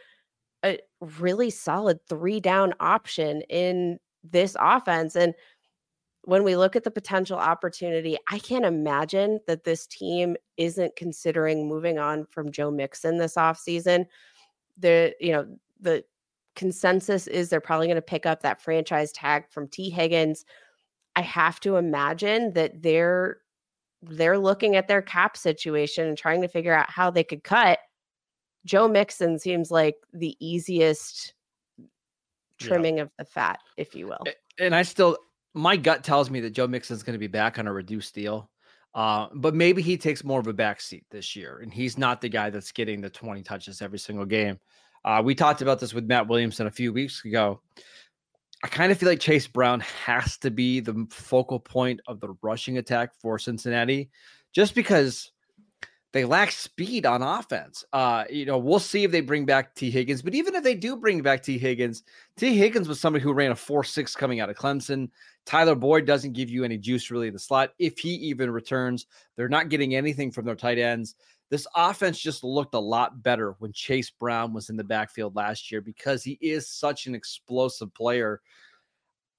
a 0.64 0.80
really 1.20 1.50
solid 1.50 2.00
three 2.08 2.40
down 2.40 2.74
option 2.80 3.42
in 3.50 4.00
this 4.24 4.56
offense. 4.60 5.16
And 5.16 5.34
when 6.24 6.44
we 6.44 6.58
look 6.58 6.76
at 6.76 6.84
the 6.84 6.92
potential 6.92 7.38
opportunity, 7.38 8.18
I 8.30 8.40
can't 8.40 8.66
imagine 8.66 9.40
that 9.48 9.64
this 9.64 9.88
team 9.88 10.36
isn't 10.58 10.96
considering 10.96 11.68
moving 11.68 12.00
on 12.00 12.26
from 12.26 12.52
Joe 12.52 12.70
Mixon 12.70 13.18
this 13.18 13.36
offseason. 13.36 14.06
The, 14.78 15.14
you 15.22 15.32
know, 15.32 15.48
the 15.80 16.04
consensus 16.56 17.28
is 17.28 17.50
they're 17.50 17.62
probably 17.62 17.88
going 17.88 17.96
to 17.96 18.02
pick 18.02 18.26
up 18.26 18.42
that 18.42 18.62
franchise 18.62 19.12
tag 19.14 19.46
from 19.50 19.70
Tee 19.70 19.90
Higgins. 19.90 20.44
I 21.16 21.22
have 21.22 21.60
to 21.62 21.78
imagine 21.78 22.54
that 22.54 22.82
they're 22.82 23.38
they're 24.04 24.38
looking 24.38 24.76
at 24.76 24.88
their 24.88 25.02
cap 25.02 25.36
situation 25.36 26.08
and 26.08 26.18
trying 26.18 26.42
to 26.42 26.48
figure 26.48 26.74
out 26.74 26.90
how 26.90 27.10
they 27.10 27.24
could 27.24 27.44
cut 27.44 27.80
Joe 28.68 28.88
Mixon 28.88 29.40
seems 29.40 29.72
like 29.72 29.96
the 30.14 30.36
easiest 30.40 31.34
trimming 32.60 32.98
yeah. 32.98 33.04
of 33.04 33.12
the 33.18 33.26
fat, 33.26 33.60
if 33.78 33.96
you 33.96 34.08
will. 34.08 34.24
And 34.60 34.76
I 34.76 34.82
still, 34.82 35.18
my 35.54 35.78
gut 35.78 36.04
tells 36.04 36.30
me 36.30 36.42
that 36.42 36.52
Joe 36.52 36.68
Mixon's 36.68 37.02
going 37.02 37.14
to 37.14 37.20
be 37.20 37.28
back 37.28 37.58
on 37.58 37.68
a 37.68 37.74
reduced 37.74 38.14
deal. 38.14 38.52
Uh, 38.94 39.28
but 39.36 39.56
maybe 39.56 39.82
he 39.82 39.96
takes 39.96 40.24
more 40.24 40.40
of 40.40 40.48
a 40.48 40.54
backseat 40.54 41.04
this 41.12 41.36
year, 41.36 41.60
and 41.62 41.72
he's 41.72 41.98
not 41.98 42.20
the 42.20 42.30
guy 42.30 42.50
that's 42.50 42.72
getting 42.72 43.00
the 43.00 43.10
20 43.10 43.44
touches 43.44 43.82
every 43.82 44.00
single 44.00 44.26
game. 44.26 44.60
Uh, 45.06 45.22
we 45.24 45.36
talked 45.36 45.62
about 45.62 45.80
this 45.80 45.94
with 45.94 46.06
Matt 46.06 46.28
Williamson 46.28 46.68
a 46.68 46.72
few 46.72 46.92
weeks 46.92 47.24
ago. 47.24 47.62
I 48.64 48.68
kind 48.68 48.92
of 48.92 48.98
feel 48.98 49.08
like 49.08 49.20
Chase 49.20 49.48
Brown 49.48 49.82
has 50.06 50.38
to 50.40 50.50
be 50.50 50.80
the 50.80 51.06
focal 51.12 51.60
point 51.60 52.02
of 52.08 52.20
the 52.20 52.36
rushing 52.42 52.80
attack 52.80 53.12
for 53.22 53.38
Cincinnati, 53.38 54.10
just 54.52 54.74
because 54.74 55.32
they 56.14 56.26
lack 56.26 56.52
speed 56.52 57.06
on 57.06 57.22
offense. 57.22 57.84
Uh, 57.92 58.24
you 58.30 58.46
know, 58.46 58.58
we'll 58.58 58.80
see 58.80 59.04
if 59.04 59.12
they 59.12 59.22
bring 59.22 59.46
back 59.46 59.76
Tee 59.76 59.92
Higgins, 59.92 60.22
but 60.22 60.34
even 60.34 60.56
if 60.56 60.64
they 60.64 60.76
do 60.76 60.96
bring 60.96 61.22
back 61.22 61.44
Tee 61.44 61.58
Higgins, 61.58 62.04
Tee 62.38 62.58
Higgins 62.58 62.88
was 62.88 63.00
somebody 63.00 63.24
who 63.24 63.34
ran 63.34 63.52
a 63.52 63.56
4 63.56 63.84
6 63.84 64.16
coming 64.16 64.40
out 64.40 64.50
of 64.50 64.56
Clemson. 64.56 65.10
Tyler 65.46 65.76
Boyd 65.76 66.06
doesn't 66.06 66.34
give 66.34 66.50
you 66.50 66.64
any 66.64 66.78
juice 66.78 67.12
really 67.12 67.28
in 67.28 67.34
the 67.34 67.40
slot. 67.40 67.74
If 67.80 68.00
he 68.00 68.10
even 68.10 68.50
returns, 68.52 69.06
they're 69.36 69.50
not 69.50 69.70
getting 69.70 69.96
anything 69.96 70.32
from 70.32 70.46
their 70.46 70.56
tight 70.56 70.78
ends. 70.78 71.16
This 71.50 71.68
offense 71.76 72.20
just 72.20 72.44
looked 72.44 72.74
a 72.74 72.80
lot 72.80 73.24
better 73.24 73.56
when 73.60 73.72
Chase 73.72 74.10
Brown 74.10 74.54
was 74.54 74.70
in 74.70 74.76
the 74.76 74.84
backfield 74.84 75.36
last 75.36 75.72
year 75.72 75.80
because 75.82 76.24
he 76.24 76.38
is 76.42 76.70
such 76.70 77.08
an 77.08 77.16
explosive 77.16 77.94
player. 77.94 78.42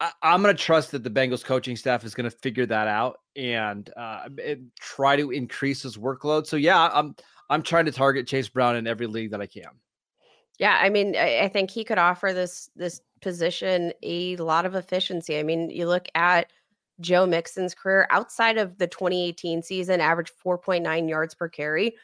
I, 0.00 0.12
am 0.22 0.42
going 0.42 0.54
to 0.54 0.62
trust 0.62 0.92
that 0.92 1.02
the 1.02 1.10
Bengals 1.10 1.44
coaching 1.44 1.76
staff 1.76 2.04
is 2.04 2.14
going 2.14 2.30
to 2.30 2.36
figure 2.36 2.66
that 2.66 2.86
out 2.86 3.18
and, 3.36 3.90
uh, 3.96 4.28
and 4.44 4.70
try 4.78 5.16
to 5.16 5.30
increase 5.30 5.82
his 5.82 5.96
workload. 5.96 6.46
So 6.46 6.56
yeah, 6.56 6.88
I'm 6.92 7.16
I'm 7.50 7.62
trying 7.62 7.86
to 7.86 7.92
target 7.92 8.26
Chase 8.26 8.48
Brown 8.48 8.76
in 8.76 8.86
every 8.86 9.06
league 9.06 9.30
that 9.30 9.40
I 9.40 9.46
can. 9.46 9.70
Yeah, 10.58 10.78
I 10.80 10.90
mean, 10.90 11.16
I, 11.16 11.40
I 11.40 11.48
think 11.48 11.70
he 11.70 11.84
could 11.84 11.98
offer 11.98 12.32
this 12.32 12.70
this 12.76 13.00
position 13.20 13.92
a 14.02 14.36
lot 14.36 14.66
of 14.66 14.74
efficiency. 14.74 15.38
I 15.38 15.42
mean, 15.42 15.70
you 15.70 15.86
look 15.86 16.08
at 16.14 16.52
Joe 17.00 17.26
Mixon's 17.26 17.74
career 17.74 18.06
outside 18.10 18.58
of 18.58 18.78
the 18.78 18.86
2018 18.86 19.62
season, 19.62 20.00
averaged 20.00 20.32
4.9 20.44 21.08
yards 21.08 21.34
per 21.34 21.48
carry. 21.48 21.94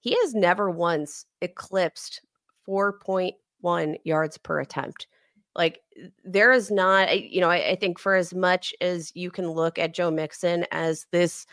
He 0.00 0.16
has 0.22 0.34
never 0.34 0.70
once 0.70 1.26
eclipsed 1.40 2.22
4.1 2.68 3.96
yards 4.04 4.38
per 4.38 4.60
attempt. 4.60 5.06
Like 5.54 5.80
there 6.24 6.52
is 6.52 6.70
not, 6.70 7.20
you 7.20 7.40
know, 7.40 7.50
I, 7.50 7.70
I, 7.70 7.74
think 7.76 7.98
for 7.98 8.14
as 8.14 8.32
much 8.32 8.72
as 8.80 9.10
you 9.14 9.30
can 9.30 9.50
look 9.50 9.78
at 9.78 9.94
Joe 9.94 10.10
Mixon 10.10 10.64
as 10.70 11.06
this 11.10 11.44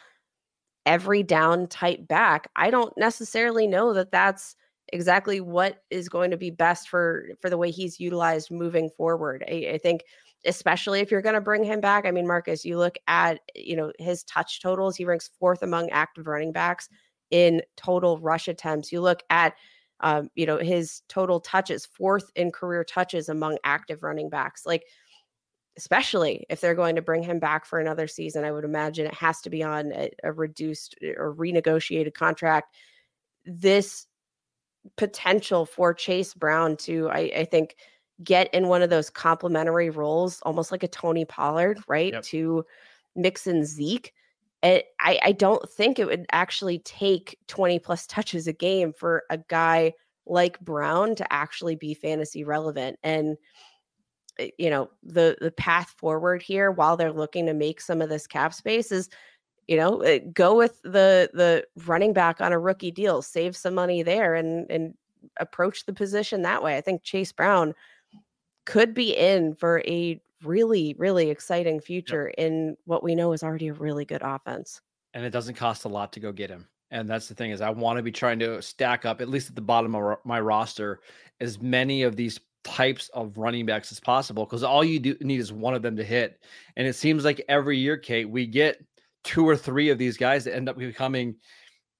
every 0.85 1.23
down 1.23 1.67
type 1.67 2.07
back, 2.07 2.49
I 2.55 2.69
don't 2.69 2.95
necessarily 2.97 3.65
know 3.65 3.93
that 3.93 4.11
that's 4.11 4.55
exactly 4.93 5.41
what 5.41 5.83
is 5.89 6.09
going 6.09 6.31
to 6.31 6.37
be 6.37 6.51
best 6.51 6.89
for 6.89 7.29
for 7.41 7.49
the 7.49 7.57
way 7.57 7.71
he's 7.71 7.99
utilized 7.99 8.51
moving 8.51 8.89
forward. 8.89 9.43
I, 9.47 9.71
I 9.73 9.77
think 9.79 10.03
especially 10.45 10.99
if 10.99 11.11
you're 11.11 11.21
going 11.21 11.35
to 11.35 11.41
bring 11.41 11.63
him 11.63 11.81
back. 11.81 12.05
I 12.05 12.11
mean, 12.11 12.27
Marcus, 12.27 12.63
you 12.63 12.77
look 12.77 12.97
at, 13.07 13.39
you 13.55 13.75
know, 13.75 13.91
his 13.99 14.23
touch 14.23 14.61
totals, 14.61 14.95
he 14.95 15.05
ranks 15.05 15.29
fourth 15.39 15.61
among 15.61 15.89
active 15.89 16.27
running 16.27 16.51
backs 16.51 16.89
in 17.31 17.61
total 17.75 18.17
rush 18.19 18.47
attempts. 18.47 18.91
You 18.91 19.01
look 19.01 19.23
at 19.29 19.53
um, 20.01 20.29
you 20.35 20.45
know, 20.45 20.57
his 20.57 21.01
total 21.07 21.39
touches, 21.39 21.85
fourth 21.85 22.31
in 22.35 22.51
career 22.51 22.83
touches 22.83 23.29
among 23.29 23.57
active 23.63 24.03
running 24.03 24.29
backs. 24.29 24.65
Like, 24.65 24.83
especially 25.77 26.45
if 26.49 26.59
they're 26.61 26.75
going 26.75 26.95
to 26.95 27.01
bring 27.01 27.23
him 27.23 27.39
back 27.39 27.65
for 27.65 27.79
another 27.79 28.07
season, 28.07 28.43
I 28.43 28.51
would 28.51 28.63
imagine 28.63 29.05
it 29.05 29.13
has 29.13 29.41
to 29.41 29.49
be 29.49 29.63
on 29.63 29.91
a, 29.93 30.09
a 30.23 30.31
reduced 30.31 30.95
eh, 31.01 31.13
or 31.17 31.33
renegotiated 31.33 32.13
contract. 32.13 32.75
This 33.45 34.07
potential 34.95 35.65
for 35.65 35.93
Chase 35.93 36.33
Brown 36.33 36.77
to, 36.77 37.09
I, 37.09 37.31
I 37.37 37.45
think, 37.45 37.75
get 38.23 38.51
in 38.53 38.67
one 38.67 38.81
of 38.81 38.89
those 38.89 39.09
complementary 39.09 39.89
roles, 39.89 40.41
almost 40.41 40.71
like 40.71 40.83
a 40.83 40.87
Tony 40.87 41.25
Pollard, 41.25 41.79
right? 41.87 42.13
Yep. 42.13 42.23
To 42.23 42.65
and 43.15 43.65
Zeke 43.65 44.13
it, 44.63 44.87
I, 44.99 45.19
I 45.23 45.31
don't 45.33 45.67
think 45.69 45.99
it 45.99 46.07
would 46.07 46.25
actually 46.31 46.79
take 46.79 47.37
20 47.47 47.79
plus 47.79 48.07
touches 48.07 48.47
a 48.47 48.53
game 48.53 48.93
for 48.93 49.23
a 49.29 49.37
guy 49.37 49.93
like 50.25 50.59
Brown 50.59 51.15
to 51.15 51.33
actually 51.33 51.75
be 51.75 51.93
fantasy 51.93 52.43
relevant. 52.43 52.97
And 53.03 53.37
eh, 54.39 54.49
you 54.57 54.69
know, 54.69 54.89
the 55.03 55.37
the 55.41 55.51
path 55.51 55.93
forward 55.97 56.41
here 56.41 56.71
while 56.71 56.97
they're 56.97 57.11
looking 57.13 57.45
to 57.45 57.53
make 57.53 57.81
some 57.81 58.01
of 58.01 58.09
this 58.09 58.27
cap 58.27 58.53
space 58.53 58.91
is 58.91 59.09
you 59.67 59.75
know, 59.75 59.99
eh, 60.01 60.19
go 60.33 60.55
with 60.55 60.81
the 60.83 61.29
the 61.33 61.65
running 61.85 62.13
back 62.13 62.41
on 62.41 62.53
a 62.53 62.59
rookie 62.59 62.91
deal, 62.91 63.21
save 63.21 63.55
some 63.55 63.75
money 63.75 64.01
there 64.01 64.35
and 64.35 64.69
and 64.71 64.93
approach 65.39 65.85
the 65.85 65.93
position 65.93 66.41
that 66.41 66.63
way. 66.63 66.77
I 66.77 66.81
think 66.81 67.03
Chase 67.03 67.31
Brown 67.31 67.73
could 68.65 68.93
be 68.93 69.15
in 69.15 69.55
for 69.55 69.81
a 69.85 70.21
really, 70.43 70.95
really 70.97 71.29
exciting 71.29 71.79
future 71.79 72.33
yep. 72.37 72.47
in 72.47 72.77
what 72.85 73.03
we 73.03 73.15
know 73.15 73.33
is 73.33 73.43
already 73.43 73.67
a 73.67 73.73
really 73.73 74.05
good 74.05 74.21
offense. 74.21 74.81
And 75.13 75.25
it 75.25 75.31
doesn't 75.31 75.55
cost 75.55 75.85
a 75.85 75.89
lot 75.89 76.13
to 76.13 76.19
go 76.19 76.31
get 76.31 76.49
him. 76.49 76.67
And 76.91 77.09
that's 77.09 77.27
the 77.27 77.35
thing 77.35 77.51
is 77.51 77.61
I 77.61 77.69
want 77.69 77.97
to 77.97 78.03
be 78.03 78.11
trying 78.11 78.39
to 78.39 78.61
stack 78.61 79.05
up 79.05 79.19
at 79.21 79.29
least 79.29 79.49
at 79.49 79.55
the 79.55 79.61
bottom 79.61 79.95
of 79.95 80.17
my 80.23 80.39
roster 80.39 81.01
as 81.41 81.61
many 81.61 82.03
of 82.03 82.15
these 82.15 82.39
types 82.63 83.09
of 83.13 83.37
running 83.37 83.65
backs 83.65 83.91
as 83.91 83.99
possible 83.99 84.45
because 84.45 84.63
all 84.63 84.83
you 84.83 84.99
do 84.99 85.15
need 85.21 85.39
is 85.39 85.51
one 85.51 85.73
of 85.73 85.81
them 85.81 85.95
to 85.95 86.03
hit. 86.03 86.43
And 86.75 86.87
it 86.87 86.95
seems 86.95 87.25
like 87.25 87.43
every 87.49 87.77
year, 87.77 87.97
Kate, 87.97 88.29
we 88.29 88.45
get 88.45 88.77
two 89.23 89.47
or 89.47 89.57
three 89.57 89.89
of 89.89 89.97
these 89.97 90.17
guys 90.17 90.43
that 90.45 90.55
end 90.55 90.69
up 90.69 90.77
becoming 90.77 91.35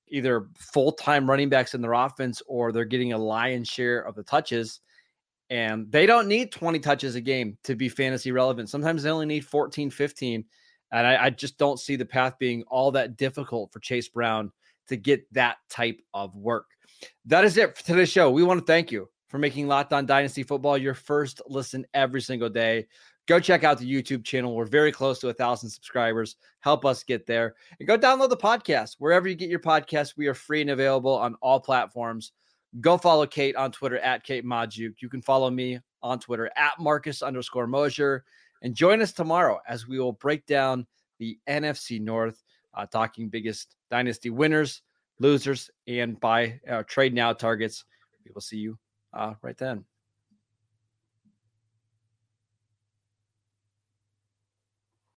either 0.10 0.48
full-time 0.58 1.30
running 1.30 1.50
backs 1.50 1.74
in 1.74 1.82
their 1.82 1.94
offense 1.94 2.42
or 2.48 2.72
they're 2.72 2.86
getting 2.86 3.14
a 3.14 3.18
lion's 3.18 3.68
share 3.68 4.00
of 4.02 4.16
the 4.16 4.24
touches 4.24 4.80
and 5.50 5.92
they 5.92 6.06
don't 6.06 6.28
need 6.28 6.52
20 6.52 6.80
touches 6.80 7.16
a 7.16 7.22
game 7.22 7.58
to 7.64 7.76
be 7.76 7.90
fantasy 7.90 8.32
relevant. 8.32 8.70
Sometimes 8.70 9.04
they 9.04 9.10
only 9.10 9.26
need 9.26 9.46
14, 9.46 9.90
15. 9.90 10.46
And 10.92 11.08
I, 11.08 11.26
I, 11.26 11.30
just 11.30 11.58
don't 11.58 11.80
see 11.80 11.96
the 11.96 12.06
path 12.06 12.36
being 12.40 12.64
all 12.68 12.92
that 12.92 13.18
difficult 13.18 13.72
for 13.72 13.80
Chase 13.80 14.08
Brown 14.08 14.52
to 14.88 14.96
get 14.96 15.32
that 15.34 15.58
type 15.70 16.00
of 16.14 16.36
work. 16.36 16.66
That 17.26 17.44
is 17.44 17.58
it 17.58 17.78
for 17.78 17.84
today's 17.84 18.10
show. 18.10 18.32
We 18.32 18.44
want 18.44 18.60
to 18.60 18.66
thank 18.66 18.92
you 18.92 19.10
for 19.28 19.38
making 19.38 19.68
Locked 19.68 19.94
On 19.94 20.06
Dynasty 20.06 20.44
Football 20.44 20.78
your 20.78 20.94
first 20.94 21.42
listen 21.48 21.86
every 21.94 22.22
single 22.22 22.50
day. 22.50 22.88
Go 23.28 23.42
check 23.42 23.66
out 23.66 23.78
the 23.78 23.92
YouTube 23.92 24.24
channel. 24.24 24.56
We're 24.56 24.66
very 24.66 24.92
close 24.92 25.20
to 25.20 25.28
a 25.28 25.34
thousand 25.34 25.70
subscribers. 25.70 26.38
Help 26.62 26.86
us 26.86 27.04
get 27.04 27.26
there. 27.26 27.56
And 27.80 27.88
go 27.88 27.98
download 27.98 28.30
the 28.30 28.38
podcast. 28.38 28.96
Wherever 29.00 29.28
you 29.28 29.36
get 29.36 29.50
your 29.50 29.60
podcast, 29.60 30.14
we 30.16 30.28
are 30.28 30.34
free 30.34 30.62
and 30.62 30.70
available 30.70 31.14
on 31.14 31.36
all 31.42 31.60
platforms. 31.60 32.32
Go 32.82 32.98
follow 32.98 33.26
Kate 33.26 33.56
on 33.56 33.72
Twitter 33.72 34.00
at 34.00 34.24
Kate 34.24 34.46
Magdziuk. 34.46 34.96
You 35.00 35.10
can 35.10 35.22
follow 35.22 35.50
me 35.50 35.80
on 36.02 36.20
Twitter 36.20 36.52
at 36.56 36.80
Marcus 36.80 37.22
underscore 37.22 37.68
Mosher. 37.68 38.24
And 38.62 38.76
join 38.76 39.02
us 39.02 39.14
tomorrow 39.14 39.60
as 39.68 39.88
we 39.88 40.00
will 40.00 40.14
break 40.14 40.46
down 40.46 40.86
the 41.20 41.38
NFC 41.48 42.02
North, 42.02 42.44
uh, 42.74 42.86
talking 42.86 43.30
biggest 43.30 43.76
dynasty 43.90 44.30
winners, 44.30 44.82
losers, 45.20 45.70
and 45.88 46.20
buy 46.20 46.60
uh, 46.70 46.84
trade 46.84 47.14
now 47.14 47.34
targets. 47.34 47.86
We 48.26 48.32
will 48.34 48.42
see 48.42 48.58
you 48.58 48.78
uh, 49.14 49.34
right 49.42 49.58
then. 49.58 49.86